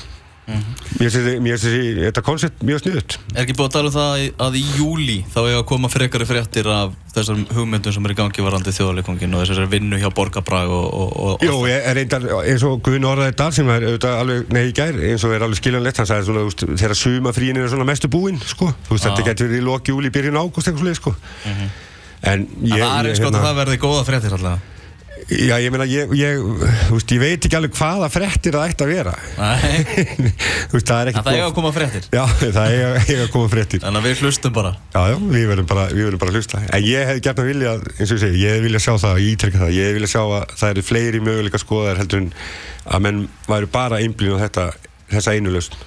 finnst 0.49 1.15
þessi- 1.15 1.39
mér 1.43 1.57
finnst 1.57 1.99
þetta 2.05 2.21
koncept 2.25 2.63
mjög 2.65 2.79
sniðut 2.83 3.17
Er 3.35 3.43
ekki 3.45 3.53
búið 3.57 3.67
að 3.69 3.73
tala 3.75 3.89
um 3.91 3.95
það 3.95 4.23
að 4.47 4.55
í 4.59 4.63
júli 4.77 5.17
þá 5.33 5.37
er 5.45 5.57
að 5.59 5.65
koma 5.69 5.89
frekari 5.93 6.25
fréttir 6.29 6.67
af 6.73 6.93
þessar 7.13 7.39
hugmyndum 7.53 7.93
sem 7.93 8.05
er 8.05 8.13
í 8.13 8.17
gangi 8.17 8.45
varandi 8.45 8.73
þjóðarleikongin 8.73 9.33
og 9.37 9.43
þessari 9.45 9.69
vinnu 9.69 9.99
hjá 10.01 10.09
Borgabrag 10.13 10.69
og, 10.69 10.87
og, 10.93 11.11
og 11.19 11.45
Jó, 11.45 11.55
er 11.69 11.93
reyndar 11.97 12.25
eins 12.43 12.63
og 12.67 12.81
Guðn 12.85 13.05
orðaði 13.09 13.31
þetta 13.33 13.49
sem 13.59 13.69
er 13.69 13.85
auðvitað 13.89 14.17
alveg, 14.23 14.49
nei 14.53 14.63
í 14.69 14.73
gær 14.77 14.99
eins 15.09 15.23
og 15.27 15.33
er 15.35 15.45
alveg 15.47 15.61
skiljanlegt, 15.61 15.97
hann 16.01 16.09
sagði 16.09 16.29
svona, 16.29 16.45
veist, 16.47 16.65
þegar 16.83 16.95
sumafríin 17.01 17.57
er 17.61 17.69
svona 17.69 17.85
mestu 17.89 18.07
búinn, 18.13 18.39
sko. 18.45 18.71
Þú 18.87 18.95
veist, 18.95 19.05
þetta 19.09 19.23
Já. 19.23 19.27
getur 19.31 19.49
verið 19.49 19.61
í 19.61 19.65
loki 19.65 19.91
júli, 19.93 20.09
byrjun 20.13 20.37
ágúst 20.39 20.69
eitthvað 20.69 20.83
svoleið, 20.83 20.99
sko. 21.01 21.15
En 22.21 22.47
ég, 22.61 22.73
Mhm. 22.73 22.81
það 22.83 22.99
er 22.99 23.09
eins 23.09 23.19
gott 23.23 23.33
að 23.39 23.45
það 23.47 23.59
verði 23.63 23.77
góða 23.79 24.05
fréttir 24.05 24.33
allavega 24.37 24.59
já, 25.29 25.55
ég 25.61 25.71
meina, 25.73 25.85
ég, 25.89 26.11
ég, 26.17 26.39
veist, 26.89 27.11
ég 27.13 27.21
veit 27.21 27.45
ekki 27.45 27.57
alveg 27.59 27.75
hvaða 27.77 28.09
frettir 28.11 28.55
það 28.57 28.71
ætti 28.71 28.85
að 28.85 28.91
vera. 28.93 29.13
Nei, 29.37 29.83
veist, 30.73 30.87
það 30.89 31.01
er 31.01 31.11
ekki 31.11 31.21
en 31.21 31.27
það 31.27 31.37
eiga 31.37 31.49
að 31.49 31.55
koma 31.59 31.71
fréttir. 31.75 32.07
Já, 32.15 32.23
það 32.39 32.73
eiga 32.73 33.19
að 33.25 33.31
koma 33.33 33.51
frettir 33.51 33.83
Þannig 33.83 34.01
að 34.01 34.07
við 34.09 34.23
hlustum 34.25 34.55
bara. 34.55 34.73
Já, 34.95 35.01
já, 35.11 35.17
við 35.35 35.45
verðum 35.51 35.69
bara, 35.69 35.85
við 35.93 36.07
verðum 36.07 36.23
bara 36.23 36.33
að 36.33 36.39
hlusta. 36.39 36.63
En 36.65 36.87
ég 36.87 37.11
hef 37.11 37.21
gert 37.27 37.43
að 37.43 37.51
vilja, 37.51 37.75
eins 37.95 38.09
og 38.09 38.17
ég 38.17 38.23
segi, 38.25 38.41
ég 38.43 38.57
hef 38.57 38.65
vilja 38.65 38.83
sjá 38.85 38.91
það, 39.05 39.21
ég 39.23 39.37
ítrekka 39.37 39.63
það 39.63 39.77
Ég 39.77 39.89
hef 39.89 39.99
vilja 39.99 40.11
sjá 40.15 40.21
að 40.25 40.57
það 40.59 40.73
eru 40.73 40.87
fleiri 40.89 41.23
möguleika 41.23 41.61
skoðar 41.61 42.01
heldur 42.01 42.23
en 42.23 42.33
að 42.89 43.05
menn 43.05 43.23
væru 43.49 43.71
bara 43.71 44.01
einblín 44.01 44.37
á 44.39 44.43
þetta, 44.47 44.67
þessa 45.13 45.37
einu 45.37 45.53
lausn. 45.53 45.77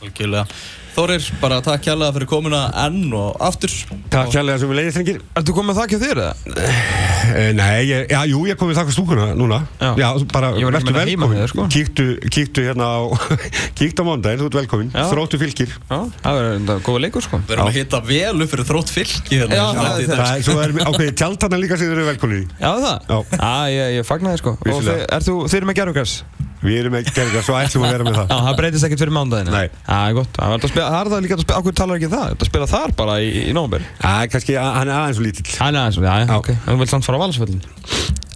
Algjörlega. 0.00 0.46
Þórir, 0.90 1.26
bara 1.40 1.60
takk 1.62 1.84
kærlega 1.86 2.16
fyrir 2.16 2.30
komuna 2.30 2.64
enn 2.82 3.12
og 3.14 3.36
aftur. 3.46 3.72
Takk 4.10 4.32
kærlega 4.34 4.58
sem 4.62 4.72
við 4.72 4.80
leiðið 4.80 4.98
þengir 4.98 5.20
Ertu 5.38 5.54
komið 5.54 5.82
ekki 5.84 6.00
á 6.00 6.02
þér 6.02 6.22
eða? 6.24 6.99
Eh, 7.20 7.50
Nei, 7.52 7.84
ég, 7.84 8.06
já, 8.10 8.20
jú, 8.30 8.38
ég 8.48 8.56
kom 8.58 8.70
við 8.70 8.78
þakka 8.80 8.92
stúkuna 8.94 9.26
núna 9.36 9.58
Já. 9.80 9.90
bara 10.32 10.50
Ég 10.56 10.64
var 10.68 10.76
ekki 10.78 10.88
vertu 10.88 10.94
með 10.94 11.00
það 11.00 11.10
heima 11.10 11.26
velkomin 11.26 11.30
með 11.30 11.40
þér, 11.42 11.50
sko. 11.52 11.66
kíktu, 11.74 12.06
kíktu 12.32 12.64
hérna 12.64 12.86
á 12.88 12.98
Kíktu 13.80 14.00
á 14.00 14.04
mándaginn, 14.08 14.40
þú 14.40 14.48
ert 14.50 14.58
velkomin 14.60 14.90
Já. 14.94 15.04
Þróttu 15.12 15.40
fylgir 15.42 15.74
Já, 15.76 15.98
það 16.24 16.38
verður 16.40 16.56
enda 16.60 16.76
góða 16.86 17.02
leikur 17.04 17.26
sko 17.26 17.40
Við 17.44 17.54
erum 17.56 17.70
að 17.70 17.78
hitta 17.80 18.02
vel 18.10 18.44
upp 18.46 18.52
fyrir 18.54 18.68
þrótt 18.70 18.92
fylki 18.94 19.40
hérna 19.42 19.60
Já, 19.60 19.66
það 19.76 20.00
í 20.00 20.06
er. 20.06 20.12
Það 20.14 20.32
er, 20.32 20.44
svo 20.48 20.58
er 20.64 20.76
ákveðið 20.88 21.16
tjaldana 21.20 21.60
líka 21.60 21.80
sem 21.80 21.90
þeir 21.90 21.98
eru 22.00 22.08
velkomin 22.10 22.40
í 22.40 22.46
Já 22.60 22.70
það? 22.80 23.08
Já. 23.10 23.18
Já, 23.36 23.52
ég, 23.76 23.96
ég 24.00 24.08
fagnaði 24.08 24.42
sko 24.42 24.56
Og 24.56 24.68
Vissulega. 24.70 24.96
þið, 24.96 25.06
er 25.18 25.26
þú, 25.28 25.36
þið 25.50 25.60
eru 25.60 25.70
með 25.72 25.80
gerðugræs? 25.82 26.16
Við 26.60 26.74
erum 26.76 26.92
ekki 26.98 27.12
gerðið 27.16 27.40
svo 27.46 27.54
ætlum 27.56 27.84
að 27.88 27.92
vera 27.94 28.04
með 28.04 28.12
Já, 28.18 28.24
það 28.28 28.42
það 28.46 28.56
breytist 28.60 28.84
ekkert 28.88 29.00
fyrir 29.00 29.14
mándaginu 29.16 29.52
Nei. 29.54 29.68
Já, 29.70 29.72
það 29.88 30.04
er 30.10 30.14
gott. 30.18 30.32
Það 30.36 30.44
er 30.44 30.50
hægt 30.52 30.64
að 30.66 30.70
spila- 30.74 30.90
það 30.90 31.00
er 31.00 31.08
það 31.14 31.22
líka 31.24 31.34
að 31.38 31.42
spila 31.44 31.56
Akkur 31.62 31.74
talar 31.80 31.94
ekki 31.96 32.08
um 32.10 32.14
það? 32.16 32.26
Þetta 32.34 32.46
spila 32.50 32.66
þar 32.74 32.90
bara 33.00 33.14
í, 33.24 33.26
í 33.48 33.50
nómber 33.56 33.80
Já, 33.86 34.12
kannski, 34.34 34.52
hann 34.60 34.88
er 34.90 34.94
aðeins 34.98 35.16
svo 35.16 35.24
lítill. 35.24 35.48
Það 35.54 35.68
er 35.70 35.74
aðeins, 35.80 35.96
já, 35.96 36.00
já, 36.04 36.08
Já. 36.28 36.36
ok. 36.36 36.48
Þú 36.66 36.76
vilt 36.82 36.92
samt 36.92 37.04
fara 37.08 37.16
á 37.16 37.22
valsvöldin 37.24 37.64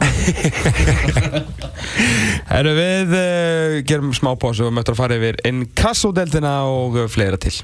Herru, 2.54 2.72
við 2.76 3.12
uh, 3.18 3.76
gerum 3.88 4.12
smá 4.16 4.30
pásu 4.40 4.64
og 4.68 4.72
möttum 4.76 4.94
að 4.96 5.00
fara 5.02 5.16
yfir 5.20 5.36
inkassodeldina 5.48 6.52
og 6.68 6.90
fleira 7.12 7.38
til. 7.40 7.54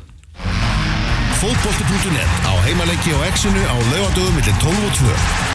Fótbolti.net 1.40 2.32
á 2.44 2.52
heimaleiki 2.66 3.10
og 3.16 3.22
exinu 3.30 3.62
á 3.64 3.76
laugadögum 3.94 4.34
millir 4.36 4.56
12 4.60 4.88
og 4.90 4.94
2 5.00 5.08